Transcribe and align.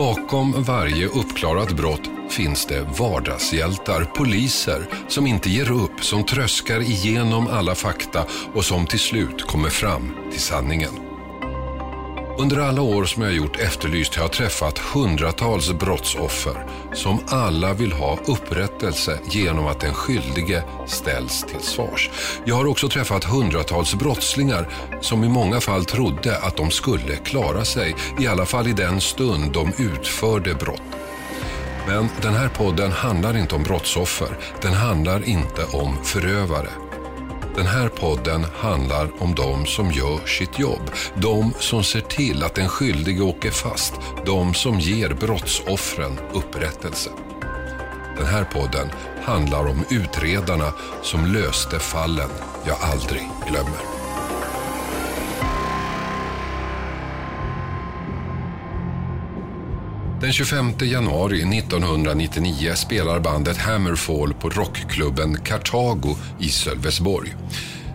Bakom 0.00 0.62
varje 0.62 1.06
uppklarat 1.06 1.72
brott 1.72 2.10
finns 2.30 2.66
det 2.66 2.82
vardagshjältar, 2.98 4.04
poliser 4.04 4.88
som 5.08 5.26
inte 5.26 5.50
ger 5.50 5.70
upp, 5.70 6.04
som 6.04 6.24
tröskar 6.24 6.80
igenom 6.80 7.46
alla 7.46 7.74
fakta 7.74 8.24
och 8.54 8.64
som 8.64 8.86
till 8.86 8.98
slut 8.98 9.42
kommer 9.46 9.70
fram 9.70 10.12
till 10.30 10.40
sanningen. 10.40 11.09
Under 12.40 12.58
alla 12.58 12.82
år 12.82 13.04
som 13.04 13.22
jag 13.22 13.32
gjort 13.32 13.56
Efterlyst 13.56 14.14
har 14.14 14.22
jag 14.24 14.32
träffat 14.32 14.78
hundratals 14.78 15.72
brottsoffer 15.72 16.66
som 16.92 17.18
alla 17.28 17.74
vill 17.74 17.92
ha 17.92 18.18
upprättelse 18.26 19.18
genom 19.24 19.66
att 19.66 19.80
den 19.80 19.94
skyldige 19.94 20.62
ställs 20.86 21.42
till 21.42 21.60
svars. 21.60 22.10
Jag 22.44 22.54
har 22.54 22.66
också 22.66 22.88
träffat 22.88 23.24
hundratals 23.24 23.94
brottslingar 23.94 24.68
som 25.00 25.24
i 25.24 25.28
många 25.28 25.60
fall 25.60 25.84
trodde 25.84 26.38
att 26.38 26.56
de 26.56 26.70
skulle 26.70 27.16
klara 27.16 27.64
sig, 27.64 27.96
i 28.20 28.26
alla 28.26 28.46
fall 28.46 28.66
i 28.66 28.72
den 28.72 29.00
stund 29.00 29.52
de 29.52 29.72
utförde 29.78 30.54
brott. 30.54 30.82
Men 31.86 32.08
den 32.22 32.34
här 32.34 32.48
podden 32.48 32.92
handlar 32.92 33.36
inte 33.36 33.54
om 33.54 33.62
brottsoffer. 33.62 34.38
Den 34.62 34.72
handlar 34.72 35.28
inte 35.28 35.64
om 35.64 36.04
förövare. 36.04 36.89
Den 37.56 37.66
här 37.66 37.88
podden 37.88 38.44
handlar 38.56 39.22
om 39.22 39.34
de 39.34 39.66
som 39.66 39.92
gör 39.92 40.26
sitt 40.26 40.58
jobb. 40.58 40.90
De 41.14 41.52
som 41.58 41.84
ser 41.84 42.00
till 42.00 42.42
att 42.42 42.54
den 42.54 42.68
skyldige 42.68 43.22
åker 43.22 43.50
fast. 43.50 43.94
De 44.26 44.54
som 44.54 44.80
ger 44.80 45.08
brottsoffren 45.08 46.18
upprättelse. 46.32 47.10
Den 48.16 48.26
här 48.26 48.44
podden 48.44 48.90
handlar 49.22 49.66
om 49.66 49.84
utredarna 49.90 50.72
som 51.02 51.26
löste 51.26 51.78
fallen 51.78 52.30
jag 52.66 52.76
aldrig 52.80 53.28
glömmer. 53.48 53.99
Den 60.20 60.32
25 60.32 60.72
januari 60.80 61.58
1999 61.58 62.74
spelar 62.74 63.20
bandet 63.20 63.56
Hammerfall 63.56 64.34
på 64.34 64.48
rockklubben 64.48 65.44
Kartago 65.44 66.16
i 66.40 66.48
Sölvesborg. 66.48 67.34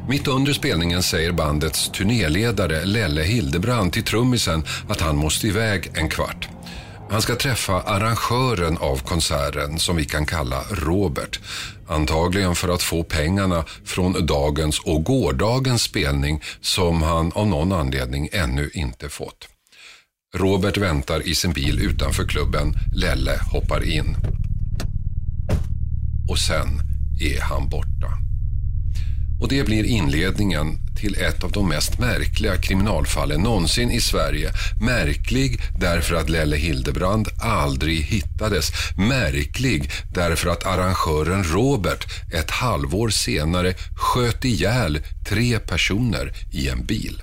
Mitt 0.09 0.27
under 0.27 0.53
spelningen 0.53 1.03
säger 1.03 1.31
bandets 1.31 1.89
turnéledare 1.89 2.85
Lelle 2.85 3.23
Hildebrand 3.23 3.93
till 3.93 4.03
trummisen 4.03 4.63
att 4.89 5.01
han 5.01 5.17
måste 5.17 5.47
iväg 5.47 5.91
en 5.93 6.09
kvart. 6.09 6.49
Han 7.09 7.21
ska 7.21 7.35
träffa 7.35 7.81
arrangören 7.81 8.77
av 8.77 8.97
konserten 8.97 9.79
som 9.79 9.95
vi 9.95 10.05
kan 10.05 10.25
kalla 10.25 10.61
Robert. 10.71 11.39
Antagligen 11.87 12.55
för 12.55 12.69
att 12.69 12.83
få 12.83 13.03
pengarna 13.03 13.63
från 13.83 14.25
dagens 14.25 14.79
och 14.79 15.03
gårdagens 15.03 15.83
spelning 15.83 16.41
som 16.61 17.01
han 17.01 17.31
av 17.31 17.47
någon 17.47 17.71
anledning 17.71 18.29
ännu 18.31 18.69
inte 18.73 19.09
fått. 19.09 19.54
Robert 20.35 20.77
väntar 20.77 21.27
i 21.27 21.35
sin 21.35 21.53
bil 21.53 21.79
utanför 21.79 22.25
klubben. 22.25 22.73
Lelle 22.95 23.39
hoppar 23.51 23.83
in. 23.83 24.15
Och 26.29 26.39
sen 26.39 26.81
är 27.21 27.41
han 27.41 27.69
borta. 27.69 28.07
Och 29.41 29.47
det 29.47 29.63
blir 29.63 29.83
inledningen 29.83 30.77
till 30.95 31.15
ett 31.15 31.43
av 31.43 31.51
de 31.51 31.69
mest 31.69 31.99
märkliga 31.99 32.57
kriminalfallen 32.57 33.41
någonsin 33.41 33.91
i 33.91 34.01
Sverige. 34.01 34.51
Märklig 34.81 35.61
därför 35.79 36.15
att 36.15 36.29
Lelle 36.29 36.55
Hildebrand 36.55 37.27
aldrig 37.41 38.01
hittades. 38.01 38.71
Märklig 38.97 39.91
därför 40.13 40.49
att 40.49 40.65
arrangören 40.65 41.43
Robert 41.43 42.05
ett 42.33 42.51
halvår 42.51 43.09
senare 43.09 43.73
sköt 43.95 44.45
ihjäl 44.45 44.99
tre 45.29 45.59
personer 45.59 46.33
i 46.51 46.69
en 46.69 46.85
bil. 46.85 47.21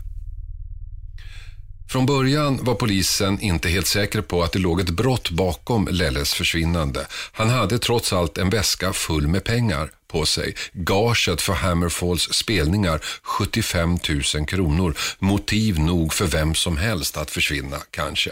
Från 1.93 2.07
början 2.07 2.65
var 2.65 2.75
polisen 2.75 3.41
inte 3.41 3.69
helt 3.69 3.87
säker 3.87 4.21
på 4.21 4.43
att 4.43 4.53
det 4.53 4.59
låg 4.59 4.81
ett 4.81 4.91
brott 4.91 5.31
bakom 5.31 5.89
Lelles 5.91 6.35
försvinnande. 6.35 7.07
Han 7.33 7.51
hade 7.51 7.79
trots 7.79 8.13
allt 8.13 8.39
en 8.39 8.51
väska 8.51 8.93
full 8.93 9.29
med 9.29 9.45
pengar 9.45 9.91
på 10.09 10.27
sig. 10.27 10.55
Gaget 10.73 11.41
för 11.41 11.53
Hammerfalls 11.53 12.33
spelningar 12.33 13.01
75 13.23 13.99
000 14.35 14.47
kronor. 14.47 14.95
Motiv 15.19 15.79
nog 15.79 16.13
för 16.13 16.27
vem 16.27 16.55
som 16.55 16.77
helst 16.77 17.17
att 17.17 17.31
försvinna, 17.31 17.79
kanske. 17.91 18.31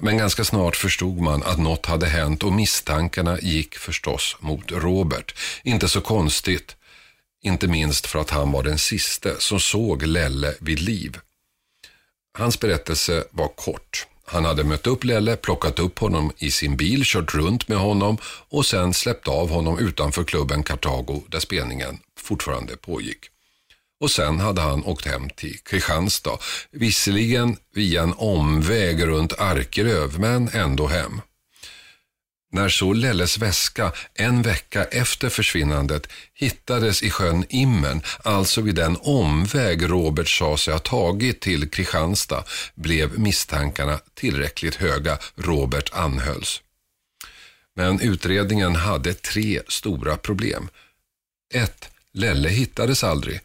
Men 0.00 0.18
ganska 0.18 0.44
snart 0.44 0.76
förstod 0.76 1.20
man 1.20 1.42
att 1.42 1.58
något 1.58 1.86
hade 1.86 2.06
hänt 2.06 2.42
och 2.42 2.52
misstankarna 2.52 3.40
gick 3.40 3.74
förstås 3.74 4.36
mot 4.40 4.72
Robert. 4.72 5.34
Inte 5.62 5.88
så 5.88 6.00
konstigt, 6.00 6.76
inte 7.42 7.66
minst 7.66 8.06
för 8.06 8.18
att 8.18 8.30
han 8.30 8.52
var 8.52 8.62
den 8.62 8.78
siste 8.78 9.34
som 9.38 9.60
såg 9.60 10.02
Lelle 10.02 10.54
vid 10.60 10.80
liv. 10.80 11.18
Hans 12.32 12.60
berättelse 12.60 13.24
var 13.30 13.48
kort. 13.48 14.06
Han 14.24 14.44
hade 14.44 14.64
mött 14.64 14.86
upp 14.86 15.04
Lelle, 15.04 15.36
plockat 15.36 15.78
upp 15.78 15.98
honom 15.98 16.32
i 16.38 16.50
sin 16.50 16.76
bil, 16.76 17.02
kört 17.04 17.34
runt 17.34 17.68
med 17.68 17.78
honom 17.78 18.18
och 18.48 18.66
sen 18.66 18.94
släppt 18.94 19.28
av 19.28 19.50
honom 19.50 19.78
utanför 19.78 20.24
klubben 20.24 20.62
Kartago 20.62 21.22
där 21.28 21.40
spelningen 21.40 21.98
fortfarande 22.18 22.76
pågick. 22.76 23.18
Och 24.00 24.10
sen 24.10 24.40
hade 24.40 24.60
han 24.60 24.84
åkt 24.84 25.06
hem 25.06 25.30
till 25.30 25.58
Kristianstad, 25.58 26.38
visserligen 26.70 27.56
via 27.74 28.02
en 28.02 28.14
omväg 28.16 29.06
runt 29.06 29.40
Arkeröv, 29.40 30.20
men 30.20 30.48
ändå 30.48 30.86
hem. 30.86 31.20
När 32.50 32.68
så 32.68 32.92
Lelles 32.92 33.38
väska 33.38 33.92
en 34.14 34.42
vecka 34.42 34.84
efter 34.84 35.28
försvinnandet 35.28 36.06
hittades 36.34 37.02
i 37.02 37.10
sjön 37.10 37.44
Immern, 37.48 38.02
alltså 38.24 38.60
vid 38.60 38.74
den 38.74 38.96
omväg 39.00 39.90
Robert 39.90 40.28
sa 40.28 40.56
sig 40.56 40.72
ha 40.72 40.78
tagit 40.80 41.40
till 41.40 41.70
Kristianstad, 41.70 42.44
blev 42.74 43.18
misstankarna 43.18 44.00
tillräckligt 44.14 44.74
höga. 44.74 45.18
Robert 45.36 45.90
anhölls. 45.92 46.62
Men 47.76 48.00
utredningen 48.00 48.76
hade 48.76 49.14
tre 49.14 49.62
stora 49.68 50.16
problem. 50.16 50.68
1. 51.54 51.90
Lelle 52.12 52.48
hittades 52.48 53.04
aldrig. 53.04 53.40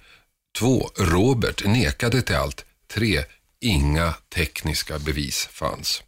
2. 0.59 0.89
Robert 0.97 1.65
nekade 1.65 2.21
till 2.21 2.35
allt. 2.35 2.65
3. 2.93 3.23
Inga 3.59 4.13
tekniska 4.35 4.99
bevis 4.99 5.49
fanns. 5.51 6.03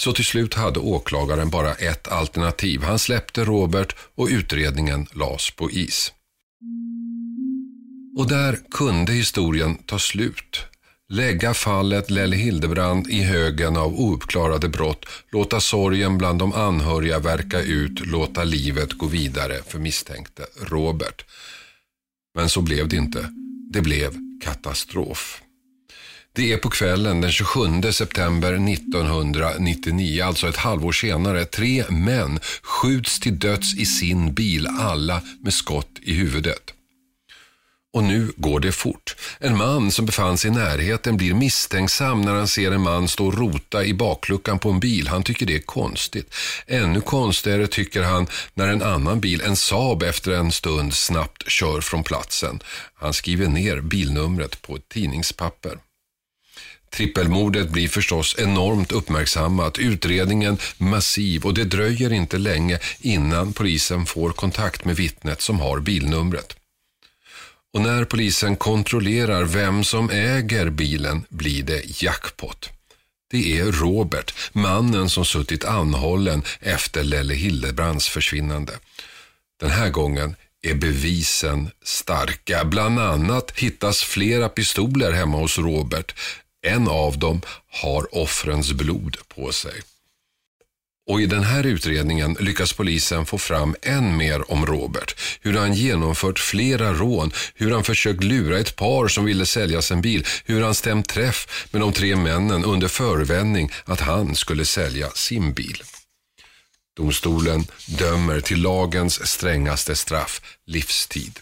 Så 0.00 0.12
till 0.12 0.24
slut 0.24 0.54
hade 0.54 0.80
åklagaren 0.80 1.50
bara 1.50 1.74
ett 1.74 2.08
alternativ. 2.08 2.82
Han 2.82 2.98
släppte 2.98 3.44
Robert 3.44 3.96
och 4.14 4.28
utredningen 4.30 5.06
lades 5.12 5.50
på 5.50 5.70
is. 5.70 6.12
Och 8.18 8.28
där 8.28 8.58
kunde 8.70 9.12
historien 9.12 9.74
ta 9.74 9.98
slut. 9.98 10.64
Lägga 11.08 11.54
fallet 11.54 12.10
Lelle 12.10 12.36
Hildebrand 12.36 13.06
i 13.06 13.22
högen 13.22 13.76
av 13.76 14.00
ouppklarade 14.00 14.68
brott, 14.68 15.06
låta 15.30 15.60
sorgen 15.60 16.18
bland 16.18 16.38
de 16.38 16.52
anhöriga 16.52 17.18
verka 17.18 17.60
ut, 17.60 18.06
låta 18.06 18.44
livet 18.44 18.92
gå 18.92 19.06
vidare 19.06 19.58
för 19.66 19.78
misstänkte 19.78 20.46
Robert. 20.60 21.24
Men 22.34 22.48
så 22.48 22.60
blev 22.60 22.88
det 22.88 22.96
inte. 22.96 23.28
Det 23.72 23.80
blev 23.80 24.14
katastrof. 24.44 25.42
Det 26.32 26.52
är 26.52 26.56
på 26.56 26.70
kvällen 26.70 27.20
den 27.20 27.32
27 27.32 27.92
september 27.92 28.72
1999, 28.72 30.24
alltså 30.24 30.48
ett 30.48 30.56
halvår 30.56 30.92
senare. 30.92 31.44
Tre 31.44 31.84
män 31.88 32.40
skjuts 32.62 33.20
till 33.20 33.38
döds 33.38 33.74
i 33.74 33.86
sin 33.86 34.34
bil, 34.34 34.66
alla 34.66 35.22
med 35.40 35.54
skott 35.54 35.90
i 36.02 36.14
huvudet. 36.14 36.74
Och 37.92 38.04
nu 38.04 38.32
går 38.36 38.60
det 38.60 38.72
fort. 38.72 39.16
En 39.40 39.56
man 39.56 39.90
som 39.90 40.06
befann 40.06 40.38
sig 40.38 40.50
i 40.50 40.54
närheten 40.54 41.16
blir 41.16 41.34
misstänksam 41.34 42.22
när 42.22 42.34
han 42.34 42.48
ser 42.48 42.72
en 42.72 42.80
man 42.80 43.08
stå 43.08 43.26
och 43.26 43.38
rota 43.38 43.84
i 43.84 43.94
bakluckan 43.94 44.58
på 44.58 44.70
en 44.70 44.80
bil. 44.80 45.08
Han 45.08 45.22
tycker 45.22 45.46
det 45.46 45.54
är 45.54 45.60
konstigt. 45.60 46.34
Ännu 46.66 47.00
konstigare 47.00 47.66
tycker 47.66 48.02
han 48.02 48.26
när 48.54 48.68
en 48.68 48.82
annan 48.82 49.20
bil, 49.20 49.40
en 49.40 49.56
Saab, 49.56 50.02
efter 50.02 50.32
en 50.32 50.52
stund 50.52 50.94
snabbt 50.94 51.50
kör 51.50 51.80
från 51.80 52.04
platsen. 52.04 52.62
Han 52.94 53.12
skriver 53.12 53.48
ner 53.48 53.80
bilnumret 53.80 54.62
på 54.62 54.76
ett 54.76 54.88
tidningspapper. 54.88 55.78
Trippelmordet 56.90 57.70
blir 57.70 57.88
förstås 57.88 58.36
enormt 58.38 58.92
uppmärksammat, 58.92 59.78
utredningen 59.78 60.58
massiv 60.78 61.44
och 61.44 61.54
det 61.54 61.64
dröjer 61.64 62.12
inte 62.12 62.38
länge 62.38 62.78
innan 63.00 63.52
polisen 63.52 64.06
får 64.06 64.30
kontakt 64.30 64.84
med 64.84 64.96
vittnet 64.96 65.40
som 65.40 65.60
har 65.60 65.80
bilnumret. 65.80 66.56
Och 67.72 67.80
när 67.80 68.04
polisen 68.04 68.56
kontrollerar 68.56 69.44
vem 69.44 69.84
som 69.84 70.10
äger 70.10 70.70
bilen 70.70 71.24
blir 71.28 71.62
det 71.62 72.02
jackpot. 72.02 72.70
Det 73.30 73.58
är 73.58 73.72
Robert, 73.72 74.34
mannen 74.52 75.10
som 75.10 75.24
suttit 75.24 75.64
anhållen 75.64 76.42
efter 76.60 77.04
Lelle 77.04 77.34
Hildebrands 77.34 78.08
försvinnande. 78.08 78.72
Den 79.60 79.70
här 79.70 79.90
gången 79.90 80.36
är 80.62 80.74
bevisen 80.74 81.70
starka. 81.84 82.64
Bland 82.64 83.00
annat 83.00 83.50
hittas 83.58 84.02
flera 84.02 84.48
pistoler 84.48 85.12
hemma 85.12 85.38
hos 85.38 85.58
Robert. 85.58 86.14
En 86.62 86.88
av 86.88 87.18
dem 87.18 87.42
har 87.70 88.14
offrens 88.14 88.72
blod 88.72 89.16
på 89.28 89.52
sig. 89.52 89.82
Och 91.10 91.20
i 91.20 91.26
den 91.26 91.42
här 91.42 91.66
utredningen 91.66 92.36
lyckas 92.40 92.72
polisen 92.72 93.26
få 93.26 93.38
fram 93.38 93.76
än 93.82 94.16
mer 94.16 94.52
om 94.52 94.66
Robert. 94.66 95.20
Hur 95.40 95.58
han 95.58 95.74
genomfört 95.74 96.38
flera 96.38 96.92
rån, 96.92 97.32
hur 97.54 97.70
han 97.70 97.84
försökt 97.84 98.24
lura 98.24 98.58
ett 98.58 98.76
par 98.76 99.08
som 99.08 99.24
ville 99.24 99.46
sälja 99.46 99.82
sin 99.82 100.00
bil, 100.00 100.26
hur 100.44 100.62
han 100.62 100.74
stämt 100.74 101.08
träff 101.08 101.68
med 101.72 101.80
de 101.80 101.92
tre 101.92 102.16
männen 102.16 102.64
under 102.64 102.88
förevändning 102.88 103.72
att 103.84 104.00
han 104.00 104.34
skulle 104.34 104.64
sälja 104.64 105.10
sin 105.10 105.52
bil. 105.52 105.82
Domstolen 106.96 107.66
dömer 107.86 108.40
till 108.40 108.62
lagens 108.62 109.28
strängaste 109.28 109.96
straff, 109.96 110.42
livstid. 110.66 111.40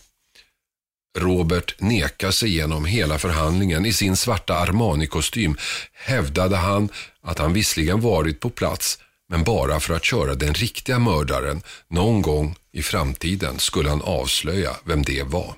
Robert 1.18 1.74
nekar 1.78 2.30
sig 2.30 2.56
genom 2.56 2.84
hela 2.84 3.18
förhandlingen. 3.18 3.86
I 3.86 3.92
sin 3.92 4.16
svarta 4.16 4.54
Armani-kostym 4.54 5.56
hävdade 5.94 6.56
han 6.56 6.88
att 7.22 7.38
han 7.38 7.52
visserligen 7.52 8.00
varit 8.00 8.40
på 8.40 8.50
plats 8.50 8.98
men 9.28 9.44
bara 9.44 9.80
för 9.80 9.94
att 9.94 10.04
köra 10.04 10.34
den 10.34 10.54
riktiga 10.54 10.98
mördaren. 10.98 11.62
Någon 11.90 12.22
gång 12.22 12.56
i 12.72 12.82
framtiden 12.82 13.58
skulle 13.58 13.88
han 13.88 14.02
avslöja 14.02 14.70
vem 14.84 15.02
det 15.02 15.22
var. 15.22 15.54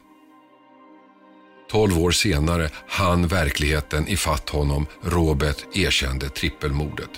Tolv 1.71 1.99
år 1.99 2.11
senare 2.11 2.71
hann 2.89 3.27
verkligheten 3.27 4.09
ifatt 4.09 4.49
honom. 4.49 4.87
Robert 5.03 5.77
erkände 5.77 6.29
trippelmordet. 6.29 7.11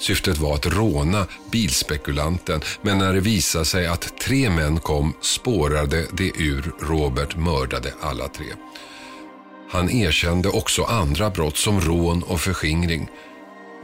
Syftet 0.00 0.38
var 0.38 0.54
att 0.54 0.66
råna 0.66 1.26
bilspekulanten 1.50 2.60
men 2.82 2.98
när 2.98 3.12
det 3.12 3.20
visade 3.20 3.64
sig 3.64 3.86
att 3.86 4.18
tre 4.20 4.50
män 4.50 4.80
kom 4.80 5.14
spårade 5.20 6.06
det 6.12 6.32
ur 6.38 6.72
Robert 6.80 7.36
mördade 7.36 7.92
alla 8.00 8.28
tre. 8.28 8.46
Han 9.70 9.90
erkände 9.90 10.48
också 10.48 10.82
andra 10.82 11.30
brott 11.30 11.56
som 11.56 11.80
rån 11.80 12.22
och 12.22 12.40
förskingring. 12.40 13.08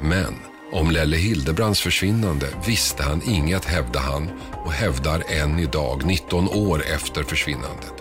Men 0.00 0.34
om 0.72 0.90
Lelle 0.90 1.16
Hildebrands 1.16 1.80
försvinnande 1.80 2.48
visste 2.66 3.02
han 3.02 3.22
inget 3.26 3.64
hävdar 3.64 4.00
han 4.00 4.30
och 4.64 4.72
hävdar 4.72 5.22
än 5.28 5.58
idag 5.58 6.04
19 6.04 6.48
år 6.48 6.84
efter 6.94 7.22
försvinnandet. 7.22 7.94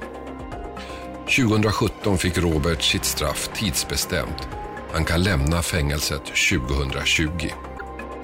2017 1.38 2.18
fick 2.18 2.38
Robert 2.38 2.82
sitt 2.82 3.06
straff 3.06 3.50
tidsbestämt. 3.56 4.48
Han 4.94 5.06
kan 5.06 5.24
lämna 5.24 5.62
fängelset 5.62 6.24
2020. 6.26 7.30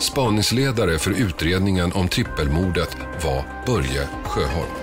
Spaningsledare 0.02 1.00
för 1.00 1.12
utredningen 1.12 1.92
om 1.92 2.08
trippelmordet 2.08 2.98
var 3.24 3.46
Börje 3.66 4.08
Sjöholm. 4.24 4.81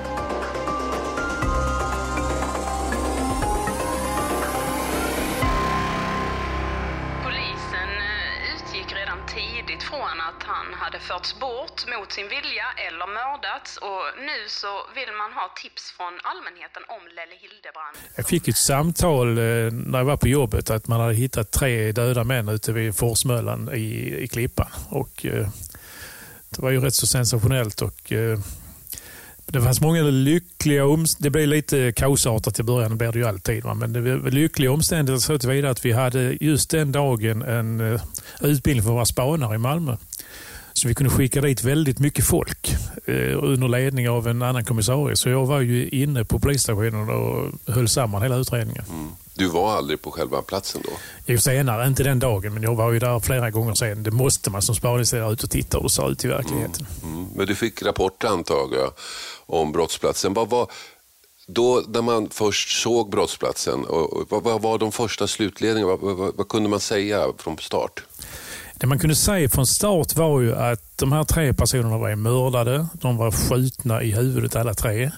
Tidigt 9.39 9.83
från 9.83 10.17
att 10.29 10.43
han 10.53 10.67
hade 10.83 10.99
förts 10.99 11.31
bort 11.41 11.79
mot 11.93 12.13
sin 12.13 12.29
vilja 12.29 12.69
eller 12.87 13.07
mördats 13.19 13.77
och 13.77 14.05
nu 14.29 14.39
så 14.49 14.73
vill 14.95 15.13
man 15.21 15.31
ha 15.33 15.47
tips 15.63 15.85
från 15.97 16.15
allmänheten 16.31 16.83
om 16.97 17.03
Lelle 17.17 17.37
Hildebrand. 17.43 17.97
Jag 18.17 18.27
fick 18.27 18.49
ett 18.49 18.57
samtal 18.57 19.29
eh, 19.39 19.73
när 19.91 19.99
jag 19.99 20.05
var 20.05 20.17
på 20.17 20.29
jobbet 20.29 20.71
att 20.71 20.89
man 20.89 21.01
hade 21.01 21.15
hittat 21.15 21.51
tre 21.51 21.93
döda 21.93 22.25
män 22.25 22.49
ute 22.49 22.73
vid 22.73 22.97
Forsmöllan 22.97 23.71
i, 23.75 24.17
i 24.25 24.29
Klippan. 24.29 24.71
Och, 24.89 25.27
eh, 25.27 25.49
det 26.51 26.63
var 26.63 26.71
ju 26.71 26.81
rätt 26.81 26.95
så 26.95 27.07
sensationellt 27.07 27.83
och 27.83 28.13
eh, 28.13 28.39
det 29.53 29.63
fanns 29.63 29.81
många 29.81 30.03
lyckliga 30.03 30.87
omständigheter. 30.87 31.23
Det 31.23 31.31
blev 31.31 31.49
lite 31.49 31.93
kaosartat 31.93 32.61
i 32.61 32.63
början, 32.63 32.91
det 32.91 32.97
blir 32.97 33.13
det 33.13 33.19
ju 33.19 33.25
alltid. 33.25 33.65
Va? 33.65 33.75
Men 33.75 33.93
det 33.93 34.01
var 34.01 34.31
lyckliga 34.31 34.73
omständigheter 34.73 35.21
så 35.21 35.39
tillvida 35.39 35.71
att 35.71 35.85
vi 35.85 35.93
hade 35.93 36.37
just 36.41 36.71
den 36.71 36.93
dagen 36.93 37.43
en 37.43 37.81
uh, 37.81 38.01
utbildning 38.41 38.85
för 38.85 38.93
våra 38.93 39.05
spanare 39.05 39.55
i 39.55 39.59
Malmö. 39.59 39.97
Så 40.73 40.89
vi 40.89 40.95
kunde 40.95 41.11
skicka 41.11 41.41
dit 41.41 41.65
väldigt 41.65 41.99
mycket 41.99 42.25
folk 42.25 42.75
uh, 43.09 43.45
under 43.45 43.69
ledning 43.69 44.09
av 44.09 44.29
en 44.29 44.43
annan 44.43 44.65
kommissarie. 44.65 45.17
Så 45.17 45.29
jag 45.29 45.47
var 45.47 45.61
ju 45.61 45.89
inne 45.89 46.25
på 46.25 46.39
polisstationen 46.39 47.09
och 47.11 47.53
höll 47.75 47.89
samman 47.89 48.23
hela 48.23 48.37
utredningen. 48.37 48.85
Mm. 48.89 49.09
Du 49.39 49.47
var 49.47 49.77
aldrig 49.77 50.03
på 50.03 50.11
själva 50.11 50.43
platsen 50.43 50.83
då? 50.85 50.91
Jo, 51.27 51.39
senare. 51.39 51.87
Inte 51.87 52.03
den 52.03 52.19
dagen, 52.19 52.55
men 52.55 52.63
jag 52.63 52.75
var 52.75 52.93
ju 52.93 52.99
där 52.99 53.21
flera 53.21 53.51
gånger 53.51 53.75
sen. 53.75 54.03
Det 54.03 54.11
måste 54.11 54.51
man 54.51 54.63
som 54.63 54.75
spaningsledare 54.75 55.33
ut 55.33 55.43
och 55.43 55.51
titta 55.51 55.79
hur 55.79 55.83
det 55.83 55.91
ser 55.91 56.11
ut 56.11 56.25
i 56.25 56.29
verkligheten. 56.29 56.87
Mm. 57.03 57.15
Mm. 57.15 57.29
Men 57.35 57.47
du 57.47 57.55
fick 57.55 57.83
rapporter 57.83 58.29
antar 58.29 58.55
jag 58.55 58.93
om 59.47 59.73
brottsplatsen. 59.73 60.35
Vad 60.35 60.51
var, 60.51 60.71
då 61.47 61.83
när 61.89 62.03
man 62.03 62.29
först 62.31 62.83
såg 62.83 63.11
brottsplatsen, 63.11 63.85
och, 63.85 64.27
vad, 64.29 64.43
vad 64.43 64.63
var 64.63 64.79
de 64.79 64.93
första 64.93 65.27
slutledningarna? 65.27 65.97
Vad, 65.97 66.17
vad, 66.17 66.37
vad, 66.37 66.49
kunde 66.49 66.69
man 66.69 66.81
säga 66.81 67.27
från 67.39 67.59
start? 67.59 68.03
Det 68.75 68.87
man 68.87 68.99
kunde 68.99 69.17
säga 69.17 69.49
från 69.49 69.67
start 69.67 70.17
var 70.17 70.41
ju 70.41 70.57
att 70.57 70.99
de 70.99 71.13
här 71.13 71.25
tre 71.25 71.55
personerna 71.55 71.99
var 71.99 72.15
mördade. 72.15 72.87
De 72.93 73.17
var 73.17 73.31
skjutna 73.31 74.03
i 74.03 74.13
huvudet 74.13 74.57
alla 74.57 74.75
tre. 74.75 75.11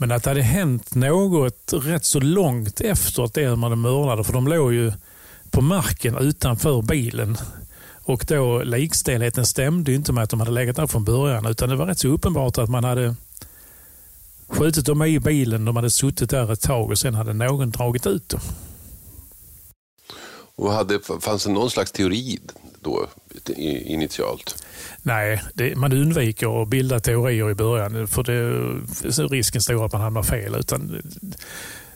Men 0.00 0.12
att 0.12 0.22
det 0.22 0.30
hade 0.30 0.42
hänt 0.42 0.94
något 0.94 1.72
rätt 1.72 2.04
så 2.04 2.20
långt 2.20 2.80
efter 2.80 3.22
att 3.22 3.34
de 3.34 3.62
hade 3.62 3.76
mördade, 3.76 4.24
för 4.24 4.32
de 4.32 4.48
låg 4.48 4.72
ju 4.72 4.92
på 5.50 5.60
marken 5.60 6.16
utanför 6.16 6.82
bilen. 6.82 7.36
Och 8.04 8.24
då 8.28 8.62
likstelheten 8.62 9.46
stämde 9.46 9.92
inte 9.92 10.12
med 10.12 10.24
att 10.24 10.30
de 10.30 10.40
hade 10.40 10.52
legat 10.52 10.76
där 10.76 10.86
från 10.86 11.04
början, 11.04 11.46
utan 11.46 11.68
det 11.68 11.76
var 11.76 11.86
rätt 11.86 11.98
så 11.98 12.08
uppenbart 12.08 12.58
att 12.58 12.70
man 12.70 12.84
hade 12.84 13.14
skjutit 14.48 14.86
dem 14.86 15.02
i 15.02 15.20
bilen, 15.20 15.64
de 15.64 15.76
hade 15.76 15.90
suttit 15.90 16.30
där 16.30 16.52
ett 16.52 16.60
tag 16.60 16.90
och 16.90 16.98
sen 16.98 17.14
hade 17.14 17.32
någon 17.32 17.70
dragit 17.70 18.06
ut 18.06 18.28
dem. 18.28 18.40
Och 20.56 20.72
hade, 20.72 21.00
fanns 21.20 21.44
det 21.44 21.52
någon 21.52 21.70
slags 21.70 21.92
teori 21.92 22.38
då 22.80 23.06
initialt? 23.84 24.64
Nej, 25.02 25.42
det, 25.54 25.76
man 25.76 25.92
undviker 25.92 26.62
att 26.62 26.68
bilda 26.68 27.00
teorier 27.00 27.50
i 27.50 27.54
början 27.54 28.08
för 28.08 28.22
det 28.22 29.34
risken 29.34 29.60
stor 29.60 29.86
att 29.86 29.92
man 29.92 30.02
hamnar 30.02 30.22
fel. 30.22 30.54
Utan 30.54 31.02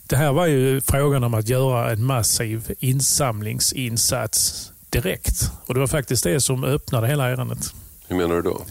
det 0.07 0.17
här 0.17 0.33
var 0.33 0.47
ju 0.47 0.81
frågan 0.81 1.25
om 1.25 1.35
att 1.35 1.49
göra 1.49 1.93
en 1.93 2.05
massiv 2.05 2.75
insamlingsinsats 2.79 4.73
direkt. 4.91 5.51
Och 5.67 5.75
Det 5.75 5.81
var 5.81 5.87
faktiskt 5.87 6.25
det 6.25 6.41
som 6.41 6.65
öppnade 6.65 7.07
hela 7.07 7.29
ärendet. 7.29 7.75
Hur 8.07 8.17
menar 8.17 8.35
du 8.35 8.43
då? 8.43 8.63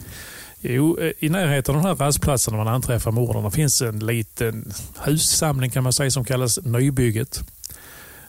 Jo, 0.62 1.00
I 1.20 1.30
närheten 1.30 1.76
av 1.76 1.82
de 1.82 1.88
här 1.88 1.96
rastplatserna 1.96 2.58
man 2.58 2.68
anträffar 2.68 3.12
morden 3.12 3.52
finns 3.52 3.82
en 3.82 4.00
liten 4.00 4.74
hussamling 5.00 5.72
kan 5.72 5.84
man 5.84 5.94
säga 5.94 6.12
som 6.12 6.26
kallas 6.26 6.60
Nybygget. 6.64 7.42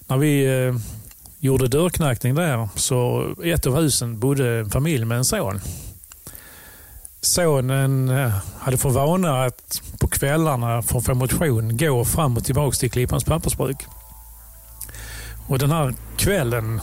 När 0.06 0.16
vi 0.16 0.44
eh, 0.44 0.74
gjorde 1.44 1.68
dörrknackning 1.68 2.34
där 2.34 2.68
så 2.74 3.28
i 3.42 3.50
ett 3.50 3.66
av 3.66 3.76
husen 3.76 4.18
bodde 4.18 4.58
en 4.58 4.70
familj 4.70 5.04
med 5.04 5.18
en 5.18 5.24
son. 5.24 5.60
Sonen 7.20 8.08
eh, 8.08 8.32
hade 8.58 8.76
för 8.76 8.88
vana 8.88 9.44
att 9.44 9.82
på 10.00 10.08
kvällarna 10.08 10.82
för 10.82 10.98
att 10.98 11.04
få 11.04 11.14
motion 11.14 11.76
gå 11.76 12.04
fram 12.04 12.36
och 12.36 12.44
tillbaka 12.44 12.76
till 12.76 12.90
Klippans 12.90 13.24
pappersbruk. 13.24 13.76
Och 15.46 15.58
den 15.58 15.70
här 15.70 15.94
kvällen, 16.16 16.80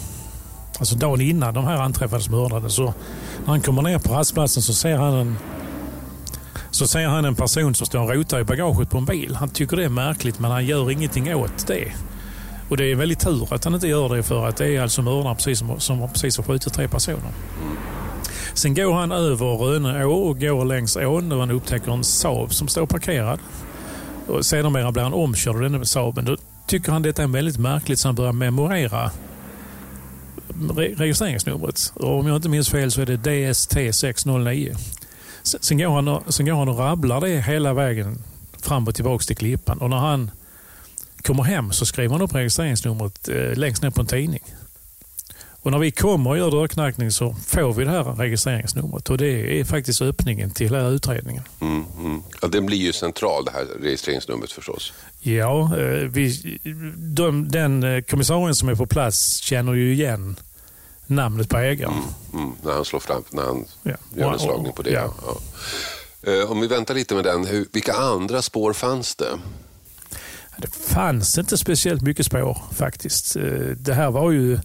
alltså 0.80 0.96
dagen 0.96 1.22
innan 1.22 1.54
de 1.54 1.66
här 1.66 1.78
anträffades 1.78 2.30
mördade, 2.30 2.70
så 2.70 2.84
när 2.84 3.48
han 3.48 3.62
kommer 3.62 3.82
ner 3.82 4.00
på 4.00 4.14
rastplatsen 4.14 4.64
så 4.64 4.74
ser 4.74 4.98
han 4.98 5.14
en 5.14 5.38
så 6.72 6.88
ser 6.88 7.08
han 7.08 7.26
en 7.26 7.36
person 7.36 7.76
som 7.76 7.88
står 7.88 8.00
och 8.00 8.10
rotar 8.10 8.40
i 8.40 8.44
bagaget 8.44 8.90
på 8.90 8.98
en 8.98 9.06
bil. 9.06 9.36
Han 9.36 9.50
tycker 9.50 9.78
det 9.78 9.86
är 9.86 9.90
märkligt 9.90 10.40
men 10.40 10.52
han 10.52 10.66
gör 10.66 10.92
ingenting 10.92 11.36
åt 11.36 11.68
det. 11.68 11.92
Och 12.72 12.78
Det 12.78 12.92
är 12.92 12.96
väldigt 12.96 13.20
tur 13.20 13.54
att 13.54 13.64
han 13.64 13.74
inte 13.74 13.88
gör 13.88 14.16
det 14.16 14.24
för 14.24 14.48
att 14.48 14.58
det 14.58 14.76
är 14.76 14.82
alltså 14.82 15.02
mördaren 15.02 15.36
precis 15.36 15.60
som, 15.60 15.80
som 15.80 16.10
precis 16.14 16.38
har 16.38 16.44
skjutit 16.44 16.74
tre 16.74 16.88
personer. 16.88 17.32
Sen 18.54 18.74
går 18.74 18.94
han 18.94 19.12
över 19.12 19.46
Rönne 19.46 20.06
å 20.06 20.12
och 20.12 20.40
går 20.40 20.66
längs 20.66 20.96
ån 20.96 21.32
och 21.32 21.40
han 21.40 21.52
upptäcker 21.52 21.92
en 21.92 22.04
Saab 22.04 22.54
som 22.54 22.68
står 22.68 22.86
parkerad. 22.86 23.40
Och 24.28 24.46
sedermera 24.46 24.92
blir 24.92 25.04
han 25.04 25.14
omkörd 25.14 25.56
av 25.56 25.62
denna 25.62 25.86
Saaben. 25.86 26.26
Då 26.26 26.38
tycker 26.68 26.92
han 26.92 27.02
detta 27.02 27.24
är 27.24 27.28
väldigt 27.28 27.58
märkligt 27.58 28.00
så 28.00 28.08
han 28.08 28.16
börjar 28.16 28.34
memorera 28.34 29.12
re 30.76 30.94
registreringsnumret. 30.98 31.94
Och 31.96 32.20
om 32.20 32.28
jag 32.28 32.36
inte 32.36 32.50
minns 32.50 32.70
fel 32.70 32.92
så 32.92 33.02
är 33.02 33.06
det 33.06 33.52
DST 33.52 33.96
609. 33.96 34.76
Sen 35.44 35.78
går, 35.78 35.90
han 35.90 36.08
och, 36.08 36.34
sen 36.34 36.46
går 36.46 36.56
han 36.56 36.70
och 36.70 36.80
rabblar 36.80 37.22
det 37.22 37.42
hela 37.42 37.74
vägen 37.74 38.24
fram 38.62 38.88
och 38.88 38.96
tillbaka 38.96 39.24
till 39.24 39.38
Klippan. 39.38 39.78
Och 39.78 39.90
när 39.90 39.98
han 39.98 40.32
kommer 41.22 41.44
hem 41.44 41.72
så 41.72 41.86
skriver 41.86 42.12
han 42.14 42.22
upp 42.22 42.36
registreringsnumret 42.36 43.30
eh, 43.30 43.58
längst 43.58 43.84
ner 43.84 43.90
på 43.90 44.02
en 44.02 44.08
tidning. 44.08 44.44
Och 45.64 45.72
när 45.72 45.80
vi 45.80 45.92
kommer 45.92 46.30
och 46.30 46.38
gör 46.38 46.52
dörrknackning 46.52 47.12
så 47.12 47.36
får 47.48 47.74
vi 47.74 47.84
det 47.84 47.92
här 47.92 48.04
registreringsnumret 48.04 49.10
och 49.10 49.18
det 49.18 49.60
är 49.60 49.66
faktiskt 49.66 50.02
öppningen 50.02 50.52
till 50.52 50.66
hela 50.68 50.88
utredningen. 50.88 51.44
Mm, 51.60 51.86
mm. 52.00 52.22
Ja, 52.42 52.48
den 52.48 52.66
blir 52.66 52.78
ju 52.78 52.94
central 52.94 53.46
det 53.46 53.52
här 53.52 53.66
registreringsnumret 53.82 54.52
förstås. 54.52 54.94
Ja, 55.20 55.78
eh, 55.78 56.08
vi, 56.08 56.60
de, 56.96 57.50
den 57.50 57.84
eh, 57.84 58.02
kommissarien 58.02 58.56
som 58.56 58.70
är 58.70 58.76
på 58.76 58.86
plats 58.86 59.38
känner 59.38 59.74
ju 59.74 59.94
igen 59.94 60.36
namnet 61.08 61.50
på 61.50 61.58
ägaren. 61.58 61.94
Mm, 61.94 62.44
mm, 62.44 62.56
när 62.64 62.74
han 62.74 62.86
slår 62.86 63.00
fram, 63.00 63.24
när 63.30 63.44
han 63.44 63.66
ja. 63.84 63.96
gör 64.16 64.34
en 64.34 64.40
slagning 64.40 64.74
på 64.74 64.82
det. 64.82 64.92
Ja. 64.92 65.14
Ja. 66.22 66.48
Om 66.48 66.62
vi 66.62 66.68
väntar 66.68 66.94
lite 66.94 67.16
med 67.16 67.24
den, 67.24 67.46
hur, 67.46 67.68
vilka 67.72 67.94
andra 67.94 68.42
spår 68.42 68.74
fanns 68.74 69.16
det? 69.16 69.40
Det 70.62 70.76
fanns 70.76 71.38
inte 71.38 71.58
speciellt 71.58 72.02
mycket 72.02 72.26
spår 72.26 72.58
faktiskt. 72.76 73.36
Eh, 73.36 73.44
det 73.78 73.94
här 73.94 74.12
var 74.12 74.32
ju... 74.32 74.60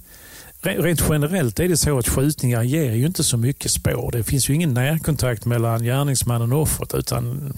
Rent 0.61 1.03
generellt 1.11 1.61
är 1.61 1.69
det 1.69 1.77
så 1.77 1.99
att 1.99 2.09
skjutningar 2.09 2.63
ger 2.63 2.93
ju 2.93 3.07
inte 3.07 3.25
så 3.25 3.37
mycket 3.37 3.71
spår. 3.71 4.11
Det 4.13 4.25
finns 4.25 4.49
ju 4.51 4.55
ingen 4.55 4.75
närkontakt 4.75 5.45
mellan 5.45 5.85
gärningsmannen 5.85 6.53
och 6.53 6.63
offret. 6.63 6.95
Utan, 6.95 7.53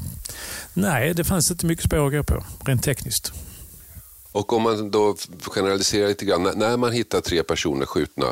nej, 0.74 1.14
det 1.14 1.24
fanns 1.24 1.50
inte 1.50 1.66
mycket 1.66 1.84
spår 1.84 2.06
att 2.06 2.12
gå 2.12 2.22
på, 2.22 2.44
rent 2.66 2.82
tekniskt. 2.84 3.32
Och 4.32 4.52
om 4.52 4.62
man 4.62 4.90
då 4.90 5.16
generaliserar 5.42 6.08
lite 6.08 6.24
grann, 6.24 6.42
när- 6.42 6.76
man 6.76 6.92
hittar 6.92 7.20
tre 7.20 7.42
personer 7.42 7.86
skjutna 7.86 8.26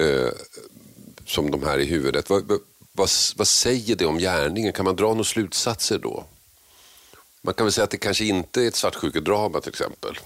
eh, 0.00 0.28
som 1.26 1.50
de 1.50 1.62
här 1.62 1.78
i 1.78 1.84
huvudet, 1.84 2.30
vad, 2.30 2.48
vad, 2.92 3.08
vad 3.36 3.48
säger 3.48 3.96
det 3.96 4.06
om 4.06 4.18
gärningen? 4.18 4.72
Kan 4.72 4.84
man 4.84 4.96
dra 4.96 5.08
några 5.08 5.24
slutsatser 5.24 5.98
då? 5.98 6.24
Man 7.44 7.54
kan 7.54 7.66
väl 7.66 7.72
säga 7.72 7.84
att 7.84 7.90
det 7.90 7.96
kanske 7.96 8.24
inte 8.24 8.62
är 8.62 8.68
ett 8.68 8.74
svartsjukedrama 8.74 9.60
till 9.60 9.68
exempel. 9.68 10.18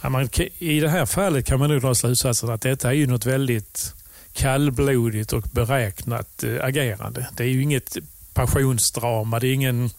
Ja, 0.00 0.08
man, 0.08 0.28
I 0.58 0.80
det 0.80 0.88
här 0.88 1.06
fallet 1.06 1.46
kan 1.46 1.58
man 1.58 1.70
nog 1.70 1.80
dra 1.82 1.94
slutsatsen 1.94 2.50
att 2.50 2.60
detta 2.60 2.88
är 2.88 2.92
ju 2.94 3.06
något 3.06 3.26
väldigt 3.26 3.94
kallblodigt 4.32 5.32
och 5.32 5.42
beräknat 5.42 6.42
eh, 6.42 6.64
agerande. 6.64 7.28
Det 7.36 7.42
är 7.42 7.48
ju 7.48 7.62
inget 7.62 7.96
passionsdrama, 8.34 9.40
det 9.40 9.46
är 9.46 9.54
ingen, 9.54 9.90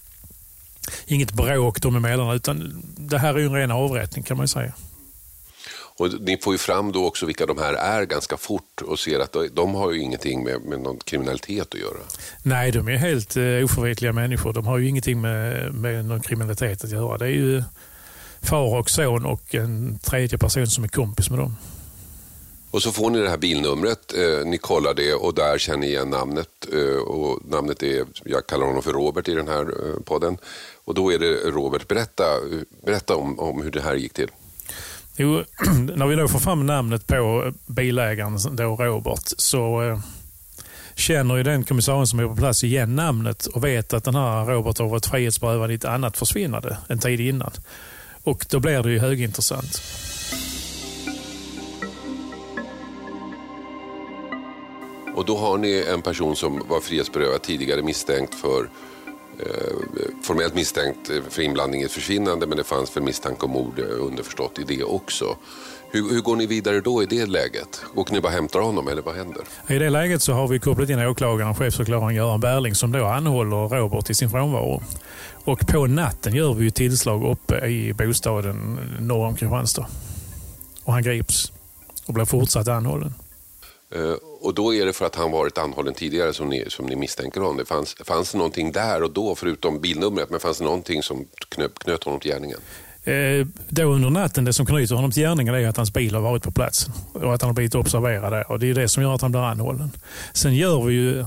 inget 1.05 1.31
bråk 1.31 1.81
dem 1.81 1.95
emellan 1.95 2.35
utan 2.35 2.83
det 2.97 3.17
här 3.17 3.33
är 3.33 3.39
ju 3.39 3.45
en 3.45 3.53
ren 3.53 3.71
avrättning 3.71 4.23
kan 4.23 4.37
man 4.37 4.43
ju 4.43 4.47
säga. 4.47 4.73
Och 5.95 6.21
ni 6.21 6.38
får 6.38 6.53
ju 6.53 6.57
fram 6.57 6.91
då 6.91 7.05
också 7.05 7.25
vilka 7.25 7.45
de 7.45 7.57
här 7.57 7.73
är 7.73 8.05
ganska 8.05 8.38
fort 8.38 8.81
och 8.81 9.00
ser 9.00 9.19
att 9.19 9.35
de, 9.53 9.75
har 9.75 9.91
ju 9.91 10.01
ingenting 10.01 10.43
med, 10.43 10.62
med 10.62 10.79
någon 10.79 10.97
kriminalitet 10.97 11.73
att 11.73 11.79
göra. 11.79 12.00
Nej, 12.43 12.71
de 12.71 12.88
är 12.88 12.97
helt 12.97 13.38
uh, 13.38 13.65
oförvitliga 13.65 14.13
människor. 14.13 14.53
De 14.53 14.67
har 14.67 14.77
ju 14.77 14.88
ingenting 14.88 15.21
med, 15.21 15.73
med 15.73 16.05
någon 16.05 16.21
kriminalitet 16.21 16.83
att 16.83 16.91
göra. 16.91 17.17
Det 17.17 17.25
är 17.25 17.29
ju 17.29 17.63
far 18.41 18.79
och 18.79 18.89
son 18.89 19.25
och 19.25 19.55
en 19.55 20.00
tredje 20.00 20.38
person 20.38 20.67
som 20.67 20.83
är 20.83 20.88
kompis 20.88 21.29
med 21.29 21.39
dem. 21.39 21.55
Och 22.71 22.81
så 22.81 22.91
får 22.91 23.09
ni 23.09 23.19
det 23.19 23.29
här 23.29 23.38
bilnumret, 23.38 24.13
eh, 24.13 24.45
ni 24.45 24.57
kollar 24.57 24.93
det 24.93 25.13
och 25.13 25.33
där 25.33 25.57
känner 25.57 25.77
ni 25.77 25.88
igen 25.88 26.09
namnet. 26.09 26.50
Eh, 26.73 26.97
och 26.97 27.39
namnet 27.45 27.83
är, 27.83 28.05
jag 28.23 28.47
kallar 28.47 28.65
honom 28.65 28.83
för 28.83 28.93
Robert 28.93 29.27
i 29.27 29.33
den 29.33 29.47
här 29.47 29.62
eh, 29.62 30.03
podden. 30.03 30.38
Och 30.85 30.93
då 30.93 31.13
är 31.13 31.19
det 31.19 31.33
Robert, 31.33 31.88
berätta, 31.88 32.23
berätta 32.85 33.15
om, 33.15 33.39
om 33.39 33.62
hur 33.62 33.71
det 33.71 33.81
här 33.81 33.95
gick 33.95 34.13
till. 34.13 34.29
Jo, 35.15 35.43
när 35.96 36.08
vi 36.08 36.15
då 36.15 36.27
får 36.27 36.39
fram 36.39 36.65
namnet 36.65 37.08
på 37.08 37.51
bilägaren, 37.65 38.38
då 38.51 38.75
Robert, 38.75 39.24
så 39.38 39.82
eh, 39.82 40.00
känner 40.96 41.36
ju 41.36 41.43
den 41.43 41.63
kommissarien 41.63 42.08
som 42.08 42.20
är 42.20 42.27
på 42.27 42.36
plats 42.36 42.63
igen 42.63 42.96
namnet 42.96 43.46
och 43.46 43.63
vet 43.63 43.93
att 43.93 44.03
den 44.03 44.15
här 44.15 44.46
Robert 44.46 44.79
har 44.79 44.88
varit 44.88 45.05
frihetsberövad 45.05 45.72
i 45.72 45.74
ett 45.74 45.86
annat 45.86 46.17
försvinnande 46.17 46.77
en 46.88 47.00
tid 47.00 47.20
innan. 47.20 47.51
Och 48.24 48.46
då 48.50 48.60
blir 48.60 48.84
det 48.84 48.91
ju 48.91 49.00
högintressant. 49.00 49.82
Och 55.15 55.25
då 55.25 55.38
har 55.38 55.58
ni 55.58 55.86
en 55.93 56.01
person 56.01 56.36
som 56.36 56.63
var 56.67 56.79
frihetsberövad 56.79 57.41
tidigare 57.41 57.82
misstänkt 57.82 58.36
för 58.36 58.70
Eh, 59.39 59.73
formellt 60.23 60.55
misstänkt 60.55 61.11
för 61.29 61.41
inblandning 61.41 61.81
i 61.81 61.83
ett 61.83 61.91
försvinnande 61.91 62.47
men 62.47 62.57
det 62.57 62.63
fanns 62.63 62.95
väl 62.95 63.03
misstanke 63.03 63.45
om 63.45 63.51
mord 63.51 63.79
eh, 63.79 64.05
underförstått 64.05 64.59
i 64.59 64.63
det 64.63 64.83
också. 64.83 65.35
Hur, 65.91 66.09
hur 66.09 66.21
går 66.21 66.35
ni 66.35 66.45
vidare 66.45 66.81
då 66.81 67.03
i 67.03 67.05
det 67.05 67.25
läget? 67.25 67.81
Åker 67.95 68.13
ni 68.13 68.21
bara 68.21 68.31
hämtar 68.31 68.59
honom 68.59 68.87
eller 68.87 69.01
vad 69.01 69.15
händer? 69.15 69.43
I 69.67 69.73
det 69.73 69.89
läget 69.89 70.21
så 70.21 70.33
har 70.33 70.47
vi 70.47 70.59
kopplat 70.59 70.89
in 70.89 70.99
åklagaren, 70.99 71.55
chefsåklagaren 71.55 72.15
Göran 72.15 72.39
Berling 72.39 72.75
som 72.75 72.91
då 72.91 73.05
anhåller 73.05 73.69
Robert 73.69 74.09
i 74.09 74.13
sin 74.13 74.29
frånvaro. 74.29 74.83
Och 75.43 75.67
på 75.67 75.87
natten 75.87 76.35
gör 76.35 76.53
vi 76.53 76.63
ju 76.63 76.69
tillslag 76.69 77.31
uppe 77.31 77.65
i 77.65 77.93
bostaden 77.93 78.79
norr 78.99 79.25
om 79.25 79.35
Kristianstad. 79.35 79.87
Och 80.83 80.93
han 80.93 81.03
grips 81.03 81.51
och 82.05 82.13
blir 82.13 82.25
fortsatt 82.25 82.67
anhållen. 82.67 83.13
Eh, 83.95 84.13
och 84.41 84.53
då 84.53 84.73
är 84.73 84.85
det 84.85 84.93
för 84.93 85.05
att 85.05 85.15
han 85.15 85.31
varit 85.31 85.57
anhållen 85.57 85.93
tidigare 85.93 86.33
som 86.33 86.50
ni, 86.50 86.65
som 86.67 86.85
ni 86.85 86.95
misstänker 86.95 87.41
honom. 87.41 87.57
Det 87.57 87.65
fanns, 87.65 87.95
fanns 88.05 88.31
det 88.31 88.38
någonting 88.38 88.71
där 88.71 89.03
och 89.03 89.12
då, 89.12 89.35
förutom 89.35 89.81
bilnumret, 89.81 90.29
men 90.29 90.39
fanns 90.39 90.57
det 90.57 90.63
någonting 90.63 91.03
som 91.03 91.25
knöt, 91.50 91.79
knöt 91.79 92.03
honom 92.03 92.19
till 92.19 92.31
gärningen? 92.31 92.59
Eh, 93.03 93.47
då 93.69 93.83
under 93.83 94.09
natten, 94.09 94.45
det 94.45 94.53
som 94.53 94.65
knyter 94.65 94.95
honom 94.95 95.12
till 95.12 95.23
gärningen 95.23 95.55
är 95.55 95.67
att 95.67 95.77
hans 95.77 95.93
bil 95.93 96.15
har 96.15 96.21
varit 96.21 96.43
på 96.43 96.51
platsen 96.51 96.93
och 97.13 97.33
att 97.33 97.41
han 97.41 97.50
har 97.50 97.53
blivit 97.53 97.75
observerad 97.75 98.33
där. 98.33 98.51
Och 98.51 98.59
det 98.59 98.69
är 98.69 98.73
det 98.73 98.89
som 98.89 99.03
gör 99.03 99.15
att 99.15 99.21
han 99.21 99.31
blir 99.31 99.41
anhållen. 99.41 99.91
Sen 100.33 100.55
gör 100.55 100.83
vi 100.83 100.93
ju 100.93 101.25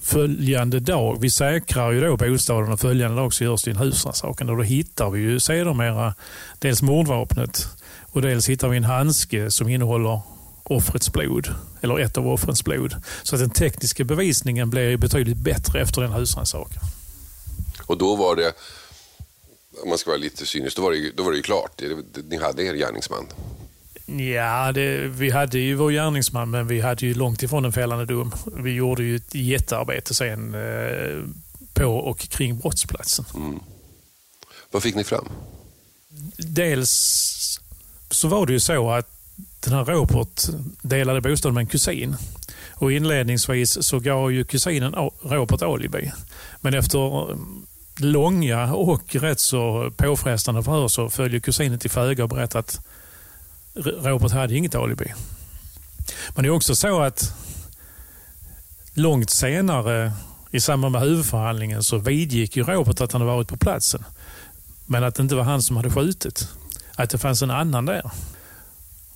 följande 0.00 0.80
dag, 0.80 1.18
vi 1.20 1.30
säkrar 1.30 1.92
ju 1.92 2.00
då 2.00 2.16
bostaden 2.16 2.72
och 2.72 2.80
följande 2.80 3.16
dag 3.16 3.32
så 3.32 3.44
görs 3.44 3.62
det 3.62 3.70
en 3.70 3.76
husrannsakan 3.76 4.50
och 4.50 4.56
då 4.56 4.62
hittar 4.62 5.10
vi 5.10 5.20
ju 5.20 5.40
sedermera 5.40 6.14
dels 6.58 6.82
mordvapnet 6.82 7.66
och 8.12 8.22
dels 8.22 8.48
hittar 8.48 8.68
vi 8.68 8.76
en 8.76 8.84
handske 8.84 9.50
som 9.50 9.68
innehåller 9.68 10.20
offrets 10.70 11.12
blod, 11.12 11.48
eller 11.80 11.98
ett 11.98 12.16
av 12.18 12.28
offrens 12.28 12.64
blod. 12.64 12.94
Så 13.22 13.34
att 13.34 13.40
den 13.40 13.50
tekniska 13.50 14.04
bevisningen 14.04 14.70
blir 14.70 14.96
betydligt 14.96 15.36
bättre 15.36 15.80
efter 15.82 16.00
den 16.02 16.12
husrannsakan. 16.12 16.82
Och 17.86 17.98
då 17.98 18.16
var 18.16 18.36
det, 18.36 18.52
om 19.82 19.88
man 19.88 19.98
ska 19.98 20.10
vara 20.10 20.18
lite 20.18 20.46
cynisk, 20.46 20.76
då 20.76 20.82
var 20.82 20.90
det, 20.90 20.96
ju- 20.96 21.12
då 21.16 21.22
var 21.22 21.30
det 21.30 21.36
ju 21.36 21.42
klart. 21.42 21.82
Ni 22.28 22.36
hade 22.38 22.62
er 22.64 22.74
gärningsman. 22.74 23.26
Ja, 24.34 24.72
det, 24.72 24.98
vi 25.08 25.30
hade 25.30 25.58
ju 25.58 25.74
vår 25.74 25.90
gärningsman 25.90 26.50
men 26.50 26.66
vi 26.66 26.80
hade 26.80 27.06
ju 27.06 27.14
långt 27.14 27.42
ifrån 27.42 27.64
en 27.64 27.72
fällande 27.72 28.04
dom. 28.06 28.32
Vi 28.56 28.70
gjorde 28.70 29.02
ju 29.02 29.16
ett 29.16 29.34
jättearbete 29.34 30.14
sen 30.14 30.54
eh, 30.54 31.24
på 31.74 31.84
och 31.86 32.18
kring 32.18 32.58
brottsplatsen. 32.58 33.24
Vad 34.70 34.82
fick 34.82 34.94
ni 34.94 35.04
fram? 35.04 35.28
Dels 36.38 37.60
så 38.10 38.28
var 38.28 38.46
det 38.46 38.52
ju 38.52 38.60
så 38.60 38.90
att 38.90 39.19
den 39.60 39.72
här 39.72 39.84
Robert 39.84 40.42
delade 40.82 41.20
bostad 41.20 41.54
med 41.54 41.60
en 41.60 41.66
kusin. 41.66 42.16
Och 42.70 42.92
inledningsvis 42.92 43.86
så 43.86 43.98
gav 43.98 44.32
ju 44.32 44.44
kusinen 44.44 44.94
Robert 45.22 45.62
alibi. 45.62 46.12
Men 46.60 46.74
efter 46.74 47.30
mm, 47.32 47.66
långa 47.96 48.74
och 48.74 49.14
rätt 49.14 49.40
så 49.40 49.92
påfrestande 49.96 50.62
förhör 50.62 50.88
så 50.88 51.10
följde 51.10 51.40
kusinen 51.40 51.78
till 51.78 51.90
föga 51.90 52.22
och 52.22 52.30
berättade 52.30 52.58
att 52.58 52.80
Robert 54.04 54.32
hade 54.32 54.56
inget 54.56 54.74
alibi. 54.74 55.14
Men 56.34 56.42
det 56.42 56.48
är 56.48 56.50
också 56.50 56.76
så 56.76 57.00
att 57.00 57.34
långt 58.94 59.30
senare 59.30 60.12
i 60.50 60.60
samband 60.60 60.92
med 60.92 61.00
huvudförhandlingen 61.00 61.82
så 61.82 61.98
vidgick 61.98 62.56
ju 62.56 62.62
Robert 62.62 63.00
att 63.00 63.12
han 63.12 63.20
hade 63.20 63.32
varit 63.32 63.48
på 63.48 63.56
platsen. 63.56 64.04
Men 64.86 65.04
att 65.04 65.14
det 65.14 65.22
inte 65.22 65.34
var 65.34 65.42
han 65.42 65.62
som 65.62 65.76
hade 65.76 65.90
skjutit. 65.90 66.48
Att 66.94 67.10
det 67.10 67.18
fanns 67.18 67.42
en 67.42 67.50
annan 67.50 67.86
där. 67.86 68.10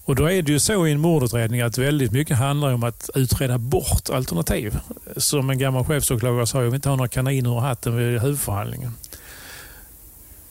Och 0.04 0.14
då 0.14 0.30
är 0.30 0.42
det 0.42 0.52
ju 0.52 0.58
så 0.58 0.86
i 0.86 0.92
en 0.92 1.00
mordutredning 1.00 1.60
att 1.60 1.78
väldigt 1.78 2.12
mycket 2.12 2.36
handlar 2.36 2.72
om 2.72 2.84
att 2.84 3.10
utreda 3.14 3.58
bort 3.58 4.10
alternativ. 4.12 4.78
Som 5.16 5.50
en 5.50 5.58
gammal 5.58 5.84
chefsåklagare 5.84 6.46
sa, 6.46 6.58
jag 6.58 6.64
vill 6.64 6.74
inte 6.74 6.88
ha 6.88 6.96
några 6.96 7.08
kaniner 7.08 7.50
ur 7.50 7.60
hatten 7.60 7.96
vid 7.96 8.20
huvudförhandlingen. 8.20 8.94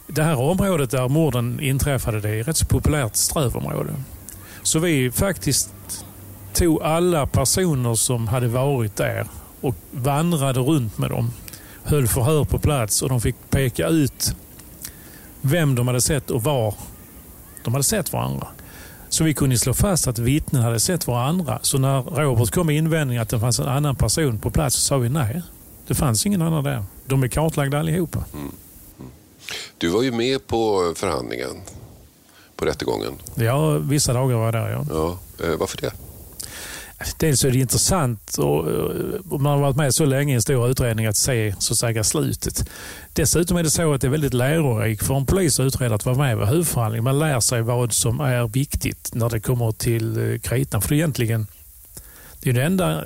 Det 0.08 0.24
här 0.24 0.40
området 0.40 0.92
där 0.92 1.10
morden 1.10 1.60
inträffade, 1.60 2.20
det 2.22 2.30
är 2.30 2.42
ett 2.42 2.48
rätt 2.48 2.58
så 2.58 2.66
populärt 2.66 3.16
strövområde. 3.16 3.94
Så 4.64 4.80
vi 4.80 5.12
faktiskt 5.12 5.74
tog 6.54 6.82
alla 6.82 7.28
personer 7.28 7.96
som 7.96 8.28
hade 8.28 8.48
varit 8.48 8.96
där 8.96 9.28
och 9.62 9.76
vandrade 9.92 10.60
runt 10.60 10.98
med 10.98 11.10
dem. 11.10 11.32
Höll 11.84 12.08
förhör 12.08 12.44
på 12.44 12.60
plats 12.60 13.02
och 13.02 13.10
de 13.10 13.22
fick 13.22 13.36
peka 13.50 13.88
ut 13.88 14.36
vem 15.42 15.76
de 15.76 15.88
hade 15.88 16.02
sett 16.02 16.32
och 16.32 16.44
var 16.44 16.76
de 17.64 17.74
hade 17.74 17.84
sett 17.84 18.14
varandra. 18.14 18.48
Så 19.14 19.24
vi 19.24 19.34
kunde 19.34 19.58
slå 19.58 19.74
fast 19.74 20.08
att 20.08 20.20
vittnen 20.20 20.62
hade 20.62 20.80
sett 20.80 21.08
varandra. 21.08 21.60
Så 21.62 21.78
när 21.78 22.02
Robert 22.02 22.52
kom 22.52 22.68
med 22.68 22.76
invändningen 22.76 23.24
att 23.24 23.30
det 23.30 23.40
fanns 23.40 23.60
en 23.60 23.68
annan 23.68 23.96
person 23.96 24.40
på 24.40 24.50
plats 24.52 24.76
så 24.76 24.82
sa 24.82 24.98
vi 24.98 25.10
nej. 25.10 25.42
Det 25.88 25.96
fanns 25.96 26.26
ingen 26.26 26.42
annan 26.42 26.64
där. 26.64 26.84
De 27.06 27.24
är 27.24 27.28
kartlagda 27.28 27.80
allihopa. 27.80 28.26
Du 29.78 29.88
var 29.88 30.02
ju 30.02 30.12
med 30.12 30.48
på 30.48 30.94
förhandlingen, 30.96 31.62
på 32.56 32.66
rättegången. 32.66 33.14
Ja, 33.36 33.70
vissa 33.78 34.14
dagar 34.14 34.36
var 34.36 34.46
jag 34.46 34.54
där 34.54 34.70
ja. 34.70 34.86
Ja, 34.90 35.20
eh, 35.46 35.56
varför 35.58 35.82
det? 35.82 35.92
Alltså, 37.04 37.16
Dels 37.20 37.46
är 37.46 37.52
det 37.52 37.60
intressant 37.60 38.38
och, 38.38 38.60
och 39.30 39.42
man 39.42 39.52
har 39.52 39.60
varit 39.60 39.76
med 39.76 39.96
så 39.96 40.06
länge 40.06 40.34
i 40.34 40.36
en 40.36 40.42
stor 40.42 40.70
utredning 40.70 41.06
att 41.06 41.18
se 41.18 41.56
så 41.60 41.74
att 41.74 41.78
säga 41.78 42.04
slutet. 42.04 42.70
Dessutom 43.14 43.58
är 43.58 43.64
det 43.64 43.70
så 43.70 43.94
att 43.94 44.02
det 44.02 44.08
är 44.08 44.12
väldigt 44.12 44.34
lärorikt 44.34 45.04
för 45.04 45.16
en 45.16 45.26
polis 45.26 45.60
och 45.60 45.66
utredare 45.66 45.96
att 45.96 46.06
vara 46.06 46.18
med 46.18 46.38
vid 46.38 46.48
huvudförhandlingen. 46.48 47.04
Man 47.04 47.20
lär 47.20 47.40
sig 47.40 47.62
vad 47.62 47.94
som 47.94 48.20
är 48.20 48.48
viktigt 48.48 49.10
när 49.14 49.30
det 49.30 49.40
kommer 49.40 49.72
till 49.72 50.32
eh, 50.32 50.40
kritan. 50.40 50.82
För 50.82 50.90
det 50.90 50.96
är 50.96 50.98
egentligen 50.98 51.48
det, 52.40 52.50
är 52.50 52.54
det 52.54 52.64
enda 52.64 53.04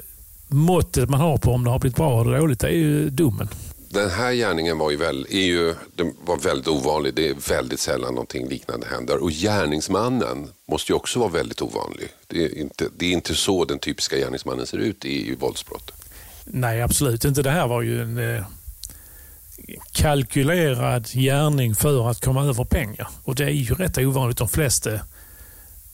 måttet 0.47 1.09
man 1.09 1.19
har 1.19 1.37
på 1.37 1.51
om 1.51 1.63
det 1.63 1.69
har 1.69 1.79
blivit 1.79 1.97
bra 1.97 2.21
eller 2.21 2.39
dåligt, 2.39 2.59
det 2.59 2.67
är 2.67 2.71
ju 2.71 3.09
domen. 3.09 3.49
Den 3.89 4.09
här 4.09 4.33
gärningen 4.33 4.77
var 4.77 4.91
ju, 4.91 4.97
väl, 4.97 5.27
är 5.29 5.45
ju, 5.45 5.75
den 5.95 6.13
var 6.25 6.37
väldigt 6.37 6.67
ovanlig. 6.67 7.13
Det 7.13 7.29
är 7.29 7.33
väldigt 7.49 7.79
sällan 7.79 8.13
någonting 8.13 8.49
liknande 8.49 8.87
händer. 8.87 9.23
Och 9.23 9.31
gärningsmannen 9.31 10.49
måste 10.67 10.91
ju 10.91 10.95
också 10.95 11.19
vara 11.19 11.29
väldigt 11.29 11.61
ovanlig. 11.61 12.07
Det 12.27 12.45
är 12.45 12.57
inte, 12.57 12.85
det 12.97 13.05
är 13.05 13.11
inte 13.11 13.35
så 13.35 13.65
den 13.65 13.79
typiska 13.79 14.17
gärningsmannen 14.17 14.67
ser 14.67 14.77
ut 14.77 15.05
i, 15.05 15.31
i 15.31 15.35
våldsbrott. 15.35 15.91
Nej, 16.45 16.81
absolut 16.81 17.25
inte. 17.25 17.41
Det 17.41 17.51
här 17.51 17.67
var 17.67 17.81
ju 17.81 18.01
en, 18.01 18.35
eh, 18.35 18.43
kalkylerad 19.91 21.07
gärning 21.07 21.75
för 21.75 22.09
att 22.09 22.25
komma 22.25 22.45
över 22.45 22.63
pengar. 22.63 23.07
Och 23.23 23.35
det 23.35 23.43
är 23.43 23.49
ju 23.49 23.73
rätt 23.73 23.97
ovanligt. 23.97 24.37
De 24.37 24.47
flesta 24.47 24.99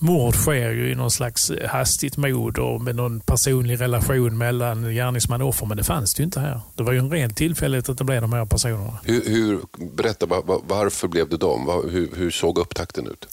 mord 0.03 0.35
sker 0.35 0.71
ju 0.71 0.91
i 0.91 0.95
någon 0.95 1.11
slags 1.11 1.51
hastigt 1.67 2.17
mod 2.17 2.57
och 2.57 2.81
med 2.81 2.95
någon 2.95 3.19
personlig 3.19 3.81
relation 3.81 4.37
mellan 4.37 4.83
gärningsman 4.93 5.41
och 5.41 5.49
offer. 5.49 5.65
Men 5.65 5.77
det 5.77 5.83
fanns 5.83 6.13
det 6.13 6.19
ju 6.19 6.25
inte 6.25 6.39
här. 6.39 6.59
Det 6.75 6.83
var 6.83 6.93
ju 6.93 6.99
en 6.99 7.11
ren 7.11 7.33
tillfällighet 7.33 7.89
att 7.89 7.97
det 7.97 8.03
blev 8.03 8.21
de 8.21 8.33
här 8.33 8.45
personerna. 8.45 8.99
Hur, 9.03 9.25
hur, 9.25 9.59
berätta, 9.95 10.25
var, 10.25 10.61
varför 10.67 11.07
blev 11.07 11.29
det 11.29 11.37
dem? 11.37 11.81
Hur, 11.91 12.09
hur 12.15 12.31
såg 12.31 12.57
upptakten 12.57 13.07
ut? 13.07 13.27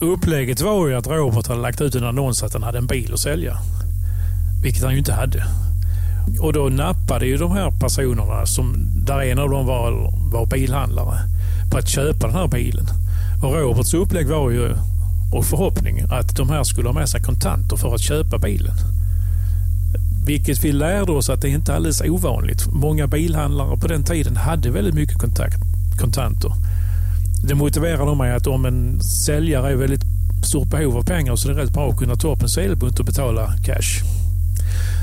Upplägget 0.00 0.60
var 0.60 0.88
ju 0.88 0.94
att 0.94 1.06
Robert 1.06 1.46
hade 1.46 1.60
lagt 1.60 1.80
ut 1.80 1.94
en 1.94 2.04
annons 2.04 2.42
att 2.42 2.52
han 2.52 2.62
hade 2.62 2.78
en 2.78 2.86
bil 2.86 3.12
att 3.12 3.20
sälja. 3.20 3.56
Vilket 4.62 4.82
han 4.82 4.92
ju 4.92 4.98
inte 4.98 5.12
hade. 5.12 5.44
Och 6.40 6.52
då 6.52 6.68
nappade 6.68 7.26
ju 7.26 7.36
de 7.36 7.52
här 7.52 7.70
personerna, 7.80 8.46
som, 8.46 8.74
där 9.06 9.20
en 9.20 9.38
av 9.38 9.50
dem 9.50 9.66
var, 9.66 10.12
var 10.32 10.46
bilhandlare, 10.46 11.18
på 11.70 11.78
att 11.78 11.88
köpa 11.88 12.26
den 12.26 12.36
här 12.36 12.48
bilen. 12.48 12.86
Och 13.42 13.54
Roberts 13.54 13.94
upplägg 13.94 14.28
var 14.28 14.50
ju, 14.50 14.74
och 15.32 15.44
förhoppning, 15.44 16.04
att 16.10 16.36
de 16.36 16.48
här 16.48 16.64
skulle 16.64 16.88
ha 16.88 16.94
med 16.94 17.08
sig 17.08 17.22
kontanter 17.22 17.76
för 17.76 17.94
att 17.94 18.00
köpa 18.00 18.38
bilen. 18.38 18.74
Vilket 20.26 20.64
vi 20.64 20.72
lärde 20.72 21.12
oss 21.12 21.30
att 21.30 21.40
det 21.40 21.48
inte 21.48 21.72
är 21.72 21.76
alldeles 21.76 22.00
ovanligt. 22.00 22.66
Många 22.66 23.06
bilhandlare 23.06 23.76
på 23.76 23.86
den 23.86 24.04
tiden 24.04 24.36
hade 24.36 24.70
väldigt 24.70 24.94
mycket 24.94 25.18
kontakt, 25.18 25.56
kontanter. 26.00 26.52
Det 27.48 27.54
motiverar 27.54 28.14
mig 28.14 28.32
att 28.32 28.46
om 28.46 28.64
en 28.66 29.00
säljare 29.00 29.72
är 29.72 29.76
väldigt 29.76 30.02
stort 30.42 30.68
behov 30.68 30.96
av 30.96 31.02
pengar 31.02 31.36
så 31.36 31.48
är 31.48 31.54
det 31.54 31.62
rätt 31.62 31.72
bra 31.72 31.90
att 31.90 31.98
kunna 31.98 32.16
ta 32.16 32.32
upp 32.32 32.42
en 32.42 32.48
sedelbunt 32.48 32.98
och 32.98 33.04
betala 33.04 33.52
cash. 33.64 34.02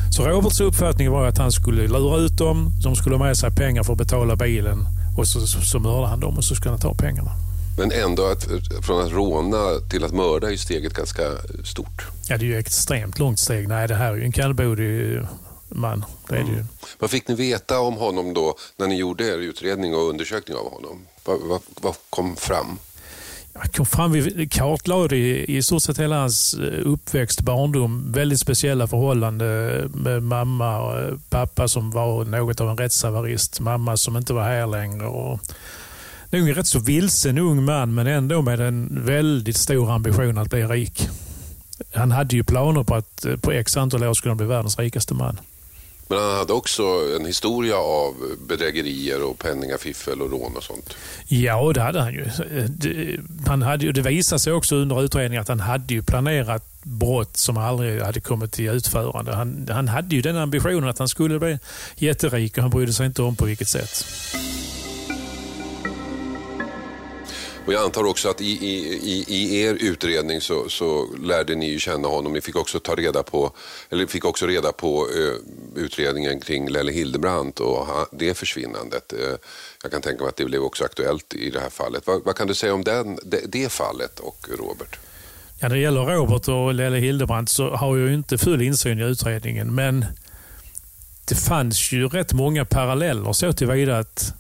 Så 0.10 0.28
Roberts 0.28 0.60
uppfattning 0.60 1.12
var 1.12 1.28
att 1.28 1.38
han 1.38 1.52
skulle 1.52 1.88
lura 1.88 2.18
ut 2.18 2.38
dem, 2.38 2.74
de 2.84 2.96
skulle 2.96 3.16
ha 3.16 3.26
med 3.26 3.38
sig 3.38 3.52
pengar 3.52 3.84
för 3.84 3.94
att 3.94 4.00
betala 4.00 4.36
bilen 4.36 4.88
och 5.18 5.28
så, 5.28 5.48
så, 5.48 5.62
så 5.62 5.80
mördade 5.80 6.08
han 6.08 6.20
dem 6.20 6.38
och 6.38 6.44
så 6.44 6.56
skulle 6.56 6.72
han 6.72 6.80
ta 6.80 6.94
pengarna. 6.94 7.32
Men 7.78 7.92
ändå, 7.92 8.26
att, 8.26 8.48
från 8.86 9.06
att 9.06 9.12
råna 9.12 9.80
till 9.90 10.04
att 10.04 10.14
mörda 10.14 10.52
är 10.52 10.58
steget 10.58 10.94
ganska 10.94 11.24
stort. 11.64 12.08
Ja, 12.28 12.38
det 12.38 12.46
är 12.46 12.48
ju 12.48 12.58
extremt 12.58 13.20
långt 13.20 13.40
steg. 13.40 13.68
Nej, 13.68 13.88
det 13.88 13.96
här 13.96 14.12
är 14.12 14.16
ju 14.16 14.24
en 14.24 14.32
kallblodig 14.32 15.22
man. 15.70 16.06
Det 16.28 16.36
är 16.36 16.40
det 16.40 16.48
ju. 16.50 16.54
Mm. 16.54 16.68
Vad 17.00 17.10
fick 17.10 17.28
ni 17.28 17.36
veta 17.36 17.80
om 17.80 17.96
honom 17.96 18.34
då 18.34 18.56
när 18.78 18.88
ni 18.88 18.96
gjorde 18.96 19.24
er 19.24 19.38
utredning 19.38 19.96
och 19.96 20.10
undersökning 20.10 20.58
av 20.58 20.72
honom? 20.72 21.06
Vad, 21.26 21.40
vad, 21.42 21.62
vad 21.82 21.96
kom 22.10 22.36
fram? 22.36 22.80
Jag 23.54 23.74
kom 23.74 23.86
fram, 23.86 24.12
vi 24.12 24.48
kartlade 24.48 25.16
i, 25.16 25.58
i 25.58 25.64
stort 25.64 25.84
sett 25.84 26.00
hela 26.00 26.20
hans 26.20 26.54
eh, 26.54 26.92
uppväxt, 26.92 27.42
barndom, 27.42 28.12
väldigt 28.12 28.40
speciella 28.40 28.88
förhållanden 28.88 29.92
med 29.96 30.24
mamma 30.24 30.80
och 30.80 31.20
pappa 31.30 31.68
som 31.68 31.92
var 31.92 32.26
något 32.26 32.62
av 32.62 32.70
en 32.70 32.78
rättshaverist, 32.78 33.60
mamma 33.60 33.98
som 33.98 34.18
inte 34.18 34.34
var 34.34 34.44
här 34.44 34.68
längre. 34.68 35.06
Och 35.06 35.40
nog 36.40 36.50
en 36.50 36.56
rätt 36.56 36.68
så 36.68 36.80
vilsen 36.80 37.38
ung 37.38 37.64
man 37.64 37.94
men 37.94 38.08
ändå 38.08 38.42
med 38.42 38.60
en 38.60 39.06
väldigt 39.06 39.58
stor 39.58 39.92
ambition 39.92 40.38
att 40.38 40.50
bli 40.50 40.64
rik. 40.64 41.08
Han 41.94 42.12
hade 42.12 42.36
ju 42.36 42.44
planer 42.44 42.84
på 42.84 42.96
att 42.96 43.26
eh, 43.26 43.36
på 43.36 43.52
x 43.52 43.78
antal 43.78 44.04
år 44.04 44.14
skulle 44.14 44.32
han 44.32 44.38
bli 44.38 44.48
världens 44.48 44.80
rikaste 44.80 45.14
man. 45.14 45.40
Men 46.08 46.18
han 46.18 46.38
hade 46.38 46.54
också 46.54 46.84
en 47.20 47.26
historia 47.26 47.78
av 47.78 48.14
bedrägerier 48.48 49.24
och 49.24 49.40
penningafiffel 49.40 50.22
och 50.22 50.32
rån 50.32 50.56
och 50.58 50.64
sånt. 50.64 50.96
Ja, 51.28 51.72
det 51.74 51.82
hade 51.82 52.02
han 52.02 52.14
ju. 52.14 52.26
Det, 52.68 53.20
han 53.48 53.62
hade, 53.62 53.92
det 53.92 54.02
visade 54.02 54.40
sig 54.40 54.54
också 54.54 54.76
under 54.76 55.04
utredningen 55.04 55.42
att 55.42 55.48
han 55.48 55.60
hade 55.60 55.94
ju 55.94 56.04
planerat 56.04 56.84
brott 56.84 57.38
som 57.38 57.58
aldrig 57.58 58.02
hade 58.02 58.20
kommit 58.22 58.52
till 58.52 58.70
utförande. 58.70 59.36
Han, 59.36 59.68
han 59.72 59.88
hade 59.88 60.16
ju 60.16 60.22
den 60.22 60.38
ambitionen 60.38 60.90
att 60.90 61.00
han 61.00 61.10
skulle 61.10 61.40
bli 61.40 61.60
jätterik 61.96 62.58
och 62.58 62.64
han 62.64 62.72
brydde 62.72 62.94
sig 62.94 63.06
inte 63.06 63.22
om 63.22 63.36
på 63.36 63.46
vilket 63.46 63.68
sätt. 63.68 64.06
Och 67.66 67.74
jag 67.74 67.84
antar 67.84 68.04
också 68.04 68.30
att 68.30 68.42
i, 68.42 68.46
i, 68.46 69.26
i 69.28 69.62
er 69.62 69.74
utredning 69.74 70.42
så, 70.42 70.70
så, 70.70 71.08
lärde 71.24 71.56
ni 71.56 71.80
känna 71.80 72.08
honom. 72.08 72.34
Ni 72.34 72.42
fick 72.42 72.56
också 72.56 72.80
ta 72.80 72.96
reda 72.96 73.24
på, 73.24 73.52
eller 73.90 74.06
fick 74.06 74.26
också 74.26 74.48
reda 74.48 74.72
på 74.72 75.08
eh, 75.16 75.82
utredningen 75.84 76.40
kring 76.40 76.70
Lelle 76.70 76.92
Hildebrandt 76.92 77.60
och 77.60 77.88
det 78.12 78.38
försvinnandet. 78.38 79.14
Eh, 79.14 79.38
jag 79.84 79.92
kan 79.92 80.02
tänka 80.02 80.24
mig 80.24 80.30
att 80.30 80.36
det 80.36 80.46
blev 80.46 80.64
också 80.64 80.84
aktuellt 80.84 81.34
i 81.34 81.50
det 81.50 81.60
här 81.60 81.70
fallet. 81.70 82.08
Vad, 82.08 82.24
vad 82.24 82.36
kan 82.36 82.48
du 82.48 82.54
säga 82.54 82.74
om 82.74 82.84
den, 82.84 83.20
det, 83.24 83.42
det, 83.46 83.72
fallet 83.72 84.20
och 84.20 84.48
Robert? 84.60 85.00
Ja, 85.60 85.68
när 85.68 85.76
det 85.76 85.82
gäller 85.82 86.06
Robert 86.06 86.48
och 86.48 86.74
Lelle 86.74 86.98
Hildebrandt 86.98 87.50
så 87.50 87.70
har 87.70 87.98
jag 87.98 88.14
inte 88.14 88.38
full 88.38 88.62
insyn 88.62 89.00
i 89.00 89.04
utredningen. 89.04 89.76
Men 89.76 90.06
det 91.26 91.36
fanns 91.36 91.92
ju 91.92 92.08
rätt 92.08 92.34
många 92.34 92.66
paralleller 92.66 93.34
så 93.34 93.54
tillvida 93.54 93.98
att 93.98 94.34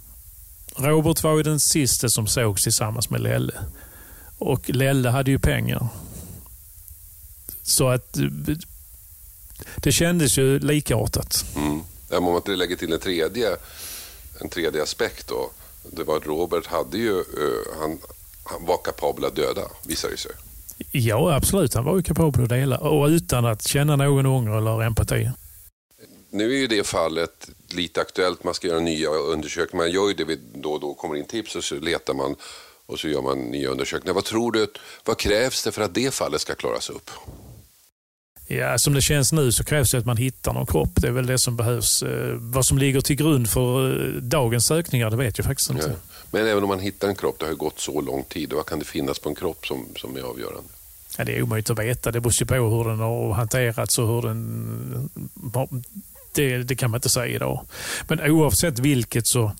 Robert 0.75 1.23
var 1.23 1.37
ju 1.37 1.43
den 1.43 1.59
sista 1.59 2.09
som 2.09 2.27
sågs 2.27 2.63
tillsammans 2.63 3.09
med 3.09 3.21
Lelle. 3.21 3.53
Och 4.37 4.69
Lelle 4.69 5.09
hade 5.09 5.31
ju 5.31 5.39
pengar. 5.39 5.87
Så 7.63 7.89
att 7.89 8.17
det 9.75 9.91
kändes 9.91 10.37
ju 10.37 10.59
likartat. 10.59 11.45
Mm. 11.55 11.81
Om 12.11 12.23
man 12.23 12.35
inte 12.35 12.51
lägger 12.51 12.75
till 12.75 12.93
en 12.93 12.99
tredje, 12.99 13.49
en 14.41 14.49
tredje 14.49 14.83
aspekt 14.83 15.27
då. 15.27 15.49
Det 15.91 16.03
var 16.03 16.17
att 16.17 16.25
Robert 16.25 16.67
hade 16.67 16.97
ju, 16.97 17.23
han, 17.79 17.97
han 18.43 18.65
var 18.65 18.77
kapabel 18.83 19.25
att 19.25 19.35
döda, 19.35 19.61
visar 19.83 20.09
det 20.09 20.17
sig. 20.17 20.31
Ja, 20.91 21.35
absolut. 21.35 21.73
Han 21.73 21.85
var 21.85 21.95
ju 21.95 22.03
kapabel 22.03 22.43
att 22.43 22.49
dela 22.49 22.77
och 22.77 23.07
utan 23.07 23.45
att 23.45 23.67
känna 23.67 23.95
någon 23.95 24.25
ånger 24.25 24.57
eller 24.57 24.83
empati. 24.83 25.29
Nu 26.33 26.53
är 26.53 26.57
ju 26.57 26.67
det 26.67 26.87
fallet 26.87 27.49
lite 27.69 28.01
aktuellt. 28.01 28.43
Man 28.43 28.53
ska 28.53 28.67
göra 28.67 28.79
nya 28.79 29.09
undersökningar. 29.09 29.85
Man 29.85 29.91
gör 29.91 30.07
ju 30.07 30.13
det 30.13 30.39
då 30.55 30.71
och 30.71 30.79
då 30.79 30.93
kommer 30.93 31.15
in 31.15 31.25
tips 31.25 31.55
och 31.55 31.63
så 31.63 31.75
letar 31.75 32.13
man 32.13 32.35
och 32.85 32.99
så 32.99 33.07
gör 33.07 33.21
man 33.21 33.39
nya 33.39 33.69
undersökningar. 33.69 34.13
Vad 34.13 34.25
tror 34.25 34.51
du, 34.51 34.67
vad 35.05 35.17
krävs 35.17 35.63
det 35.63 35.71
för 35.71 35.81
att 35.81 35.93
det 35.93 36.13
fallet 36.13 36.41
ska 36.41 36.55
klaras 36.55 36.89
upp? 36.89 37.09
Ja, 38.47 38.77
som 38.77 38.93
det 38.93 39.01
känns 39.01 39.31
nu 39.31 39.51
så 39.51 39.63
krävs 39.63 39.91
det 39.91 39.97
att 39.97 40.05
man 40.05 40.17
hittar 40.17 40.53
någon 40.53 40.65
kropp. 40.65 40.89
Det 40.95 41.07
är 41.07 41.11
väl 41.11 41.25
det 41.25 41.37
som 41.37 41.57
behövs. 41.57 42.03
Eh, 42.03 42.35
vad 42.35 42.65
som 42.65 42.77
ligger 42.77 43.01
till 43.01 43.15
grund 43.15 43.49
för 43.49 44.05
eh, 44.05 44.21
dagens 44.21 44.65
sökningar, 44.65 45.09
det 45.09 45.17
vet 45.17 45.37
jag 45.37 45.45
faktiskt 45.45 45.69
inte. 45.69 45.87
Ja. 45.87 46.15
Men 46.31 46.47
även 46.47 46.63
om 46.63 46.69
man 46.69 46.79
hittar 46.79 47.07
en 47.07 47.15
kropp, 47.15 47.35
det 47.39 47.45
har 47.45 47.51
ju 47.51 47.57
gått 47.57 47.79
så 47.79 48.01
lång 48.01 48.23
tid. 48.23 48.53
Vad 48.53 48.65
kan 48.65 48.79
det 48.79 48.85
finnas 48.85 49.19
på 49.19 49.29
en 49.29 49.35
kropp 49.35 49.67
som, 49.67 49.87
som 49.95 50.17
är 50.17 50.21
avgörande? 50.21 50.69
Ja, 51.17 51.23
det 51.23 51.37
är 51.37 51.41
omöjligt 51.41 51.69
att 51.69 51.79
veta. 51.79 52.11
Det 52.11 52.19
beror 52.19 52.45
på 52.45 52.55
hur 52.55 52.89
den 52.89 52.99
har 52.99 53.33
hanterats 53.33 53.99
och 53.99 54.07
hur 54.07 54.21
den 54.21 55.09
det, 56.33 56.57
det 56.57 56.75
kan 56.75 56.91
man 56.91 56.97
inte 56.97 57.09
säga 57.09 57.35
idag. 57.35 57.65
Men 58.07 58.31
oavsett 58.31 58.79
vilket 58.79 59.27
så 59.27 59.51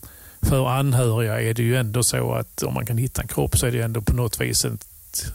för 0.41 0.67
anhöriga 0.67 1.41
är 1.41 1.53
det 1.53 1.63
ju 1.63 1.75
ändå 1.75 2.03
så 2.03 2.33
att 2.33 2.63
om 2.63 2.73
man 2.73 2.85
kan 2.85 2.97
hitta 2.97 3.21
en 3.21 3.27
kropp 3.27 3.57
så 3.57 3.65
är 3.65 3.71
det 3.71 3.81
ändå 3.81 4.01
på 4.01 4.13
något 4.13 4.41
vis 4.41 4.65
ett 4.65 4.85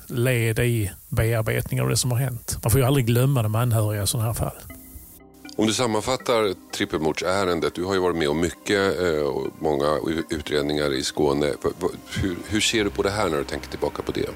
led 0.06 0.58
i 0.58 0.90
bearbetningen 1.08 1.84
av 1.84 1.90
det 1.90 1.96
som 1.96 2.10
har 2.10 2.18
hänt. 2.18 2.58
Man 2.62 2.70
får 2.70 2.80
ju 2.80 2.86
aldrig 2.86 3.06
glömma 3.06 3.42
de 3.42 3.54
anhöriga 3.54 4.02
i 4.02 4.06
sådana 4.06 4.26
här 4.26 4.34
fall. 4.34 4.56
Om 5.56 5.66
du 5.66 5.72
sammanfattar 5.72 6.54
trippelmordsärendet, 6.72 7.74
du 7.74 7.84
har 7.84 7.94
ju 7.94 8.00
varit 8.00 8.16
med 8.16 8.28
om 8.28 8.40
mycket 8.40 9.00
eh, 9.00 9.22
och 9.22 9.46
många 9.58 9.98
utredningar 10.30 10.94
i 10.94 11.02
Skåne. 11.02 11.52
Hur, 12.20 12.36
hur, 12.48 12.60
ser 12.60 12.84
du 12.84 12.90
på 12.90 13.02
det 13.02 13.10
här 13.10 13.28
när 13.28 13.38
du 13.38 13.44
tänker 13.44 13.68
tillbaka 13.68 14.02
på 14.02 14.12
det? 14.12 14.28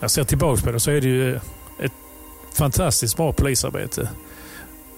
Jag 0.00 0.10
ser 0.10 0.24
tillbaka 0.24 0.62
på 0.62 0.72
det 0.72 0.80
så 0.80 0.90
är 0.90 1.00
det 1.00 1.08
ju 1.08 1.36
ett 1.80 1.92
fantastiskt 2.52 3.16
bra 3.16 3.32
polisarbete. 3.32 4.08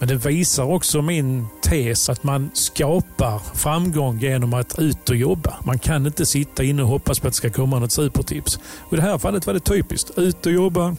Men 0.00 0.08
det 0.08 0.14
visar 0.14 0.64
också 0.64 1.02
min 1.02 1.46
tes 1.62 2.08
att 2.08 2.22
man 2.22 2.50
skapar 2.54 3.38
framgång 3.54 4.18
genom 4.18 4.54
att 4.54 4.78
ut 4.78 5.10
och 5.10 5.16
jobba. 5.16 5.56
Man 5.64 5.78
kan 5.78 6.06
inte 6.06 6.26
sitta 6.26 6.62
inne 6.62 6.82
och 6.82 6.88
hoppas 6.88 7.20
på 7.20 7.26
att 7.26 7.32
det 7.32 7.36
ska 7.36 7.50
komma 7.50 7.78
något 7.78 7.92
supertips. 7.92 8.58
Och 8.78 8.92
I 8.92 8.96
det 8.96 9.02
här 9.02 9.18
fallet 9.18 9.46
var 9.46 9.54
det 9.54 9.60
typiskt. 9.60 10.18
Ut 10.18 10.46
och 10.46 10.52
jobba 10.52 10.96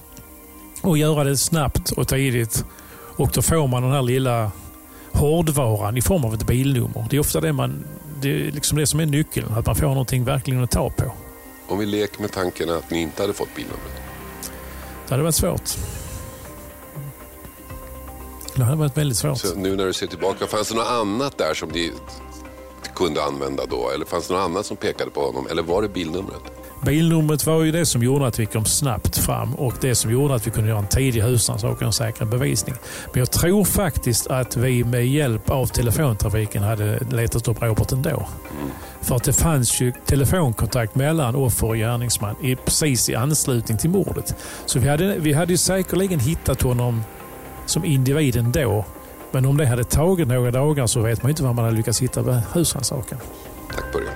och 0.81 0.97
göra 0.97 1.23
det 1.23 1.37
snabbt 1.37 1.91
och 1.91 2.07
tidigt. 2.07 2.65
Och 3.17 3.29
då 3.33 3.41
får 3.41 3.67
man 3.67 3.83
den 3.83 3.91
här 3.91 4.01
lilla 4.01 4.51
hårdvaran 5.11 5.97
i 5.97 6.01
form 6.01 6.25
av 6.25 6.33
ett 6.33 6.47
bilnummer. 6.47 7.05
Det 7.09 7.15
är 7.15 7.19
ofta 7.19 7.41
det, 7.41 7.53
man, 7.53 7.85
det, 8.21 8.29
är 8.29 8.51
liksom 8.51 8.77
det 8.77 8.87
som 8.87 8.99
är 8.99 9.05
nyckeln. 9.05 9.53
Att 9.53 9.65
man 9.65 9.75
får 9.75 9.87
någonting 9.87 10.23
verkligen 10.23 10.63
att 10.63 10.71
ta 10.71 10.89
på. 10.89 11.11
Om 11.67 11.79
vi 11.79 11.85
leker 11.85 12.21
med 12.21 12.31
tanken 12.31 12.69
att 12.69 12.89
ni 12.91 13.01
inte 13.01 13.23
hade 13.23 13.33
fått 13.33 13.55
bilnumret? 13.55 14.01
Det 15.07 15.13
hade 15.13 15.23
varit 15.23 15.35
svårt. 15.35 15.77
Det 18.55 18.63
hade 18.63 18.77
varit 18.77 18.97
väldigt 18.97 19.17
svårt. 19.17 19.37
Så 19.37 19.55
nu 19.55 19.75
när 19.75 19.85
du 19.85 19.93
ser 19.93 20.07
tillbaka, 20.07 20.47
fanns 20.47 20.69
det 20.69 20.75
något 20.75 20.87
annat 20.87 21.37
där 21.37 21.53
som 21.53 21.69
ni 21.69 21.91
kunde 22.95 23.23
använda 23.23 23.65
då? 23.65 23.89
Eller 23.89 24.05
fanns 24.05 24.27
det 24.27 24.33
något 24.33 24.43
annat 24.43 24.65
som 24.65 24.77
pekade 24.77 25.11
på 25.11 25.21
honom? 25.21 25.47
Eller 25.51 25.63
var 25.63 25.81
det 25.81 25.89
bilnumret? 25.89 26.41
Bilnumret 26.85 27.45
var 27.45 27.63
ju 27.63 27.71
det 27.71 27.85
som 27.85 28.03
gjorde 28.03 28.27
att 28.27 28.39
vi 28.39 28.45
kom 28.45 28.65
snabbt 28.65 29.17
fram 29.17 29.55
och 29.55 29.73
det 29.81 29.95
som 29.95 30.11
gjorde 30.11 30.35
att 30.35 30.47
vi 30.47 30.51
kunde 30.51 30.69
göra 30.69 30.79
en 30.79 30.87
tidig 30.87 31.21
husrannsakan 31.21 31.87
och 31.87 31.95
säkra 31.95 32.25
bevisning. 32.25 32.75
Men 33.13 33.19
jag 33.19 33.31
tror 33.31 33.65
faktiskt 33.65 34.27
att 34.27 34.57
vi 34.57 34.83
med 34.83 35.07
hjälp 35.07 35.49
av 35.49 35.67
telefontrafiken 35.67 36.63
hade 36.63 36.99
letat 37.11 37.47
upp 37.47 37.61
Robert 37.61 37.91
ändå. 37.91 38.09
Mm. 38.09 38.71
För 39.01 39.15
att 39.15 39.23
det 39.23 39.33
fanns 39.33 39.81
ju 39.81 39.93
telefonkontakt 40.05 40.95
mellan 40.95 41.35
offer 41.35 41.67
och 41.67 41.75
gärningsman 41.75 42.35
i, 42.41 42.55
precis 42.55 43.09
i 43.09 43.15
anslutning 43.15 43.77
till 43.77 43.89
mordet. 43.89 44.35
Så 44.65 44.79
vi 44.79 44.89
hade, 44.89 45.15
vi 45.19 45.33
hade 45.33 45.53
ju 45.53 45.57
säkerligen 45.57 46.19
hittat 46.19 46.61
honom 46.61 47.03
som 47.71 47.85
individen 47.85 48.51
då. 48.51 48.85
Men 49.31 49.45
om 49.45 49.57
det 49.57 49.65
hade 49.65 49.83
tagit 49.83 50.27
några 50.27 50.51
dagar 50.51 50.87
så 50.87 51.01
vet 51.01 51.23
man 51.23 51.29
inte 51.29 51.43
var 51.43 51.53
man 51.53 51.65
hade 51.65 51.77
lyckats 51.77 52.01
hitta 52.01 52.21
med 52.21 52.41
husrannsakan. 52.53 53.19
Tack 53.75 53.93
Börje. 53.93 54.09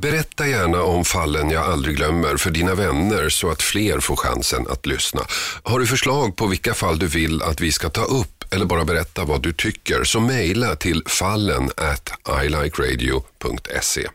Berätta 0.00 0.46
gärna 0.46 0.82
om 0.82 1.04
fallen 1.04 1.50
jag 1.50 1.64
aldrig 1.64 1.96
glömmer 1.96 2.36
för 2.36 2.50
dina 2.50 2.74
vänner 2.74 3.28
så 3.28 3.50
att 3.50 3.62
fler 3.62 4.00
får 4.00 4.16
chansen 4.16 4.66
att 4.70 4.86
lyssna. 4.86 5.20
Har 5.62 5.78
du 5.78 5.86
förslag 5.86 6.36
på 6.36 6.46
vilka 6.46 6.74
fall 6.74 6.98
du 6.98 7.06
vill 7.06 7.42
att 7.42 7.60
vi 7.60 7.72
ska 7.72 7.88
ta 7.88 8.04
upp 8.04 8.35
eller 8.50 8.66
bara 8.66 8.84
berätta 8.84 9.24
vad 9.24 9.42
du 9.42 9.52
tycker 9.52 10.04
så 10.04 10.20
mejla 10.20 10.76
till 10.76 11.02
fallen 11.06 11.70
at 11.76 12.12
ilikeradio.se. 12.44 14.08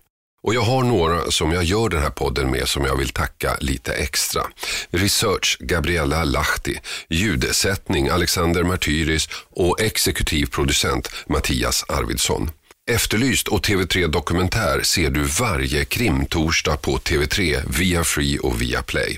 Och 0.43 0.55
jag 0.55 0.61
har 0.61 0.83
några 0.83 1.31
som 1.31 1.51
jag 1.51 1.63
gör 1.63 1.89
den 1.89 2.01
här 2.01 2.09
podden 2.09 2.51
med 2.51 2.67
som 2.67 2.85
jag 2.85 2.95
vill 2.95 3.09
tacka 3.09 3.57
lite 3.59 3.93
extra. 3.93 4.41
Research 4.89 5.57
Gabriella 5.59 6.23
Lahti, 6.23 6.79
ljudsättning 7.09 8.09
Alexander 8.09 8.63
Martyris 8.63 9.29
och 9.49 9.81
exekutiv 9.81 10.45
producent 10.45 11.11
Mattias 11.27 11.85
Arvidsson. 11.87 12.49
Efterlyst 12.89 13.47
och 13.47 13.65
TV3 13.65 14.07
Dokumentär 14.07 14.81
ser 14.83 15.09
du 15.09 15.23
varje 15.23 15.85
krimtorsdag 15.85 16.77
på 16.77 16.97
TV3 16.97 17.61
via 17.79 18.03
Free 18.03 18.39
och 18.39 18.61
via 18.61 18.81
Play. 18.81 19.17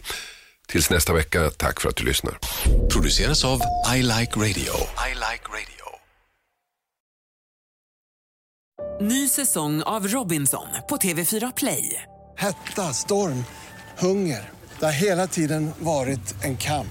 Tills 0.67 0.89
nästa 0.89 1.13
vecka, 1.13 1.49
tack 1.49 1.81
för 1.81 1.89
att 1.89 1.95
du 1.95 2.03
lyssnar. 2.03 2.39
Produceras 2.93 3.45
av 3.45 3.61
I 3.95 4.01
Like 4.01 4.35
Radio. 4.39 4.73
I 5.07 5.13
like 5.13 5.43
radio. 5.49 5.83
Ny 9.01 9.27
säsong 9.27 9.83
av 9.83 10.07
Robinson 10.07 10.67
på 10.89 10.97
TV4 10.97 11.53
Play. 11.57 12.03
Hetta, 12.37 12.93
storm, 12.93 13.45
hunger. 13.99 14.49
Det 14.79 14.85
har 14.85 14.93
hela 14.93 15.27
tiden 15.27 15.71
varit 15.79 16.43
en 16.43 16.57
kamp. 16.57 16.87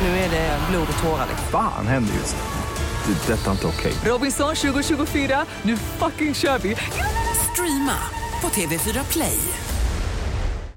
Nu 0.00 0.08
är 0.08 0.30
det 0.30 0.58
blod 0.70 0.88
och 0.96 1.02
tårar. 1.02 1.26
Fan 1.50 1.86
händer 1.86 2.14
just 2.14 2.36
nu. 2.36 2.42
Det. 3.12 3.32
är 3.32 3.36
Detta 3.36 3.46
är 3.46 3.52
inte 3.52 3.66
okej. 3.66 3.92
Robinson 4.04 4.54
2024, 4.54 5.46
nu 5.62 5.76
fucking 5.76 6.34
kör 6.34 6.58
vi! 6.58 6.76
Streama 7.52 7.98
på 8.40 8.48
TV4 8.48 9.12
Play. 9.12 9.38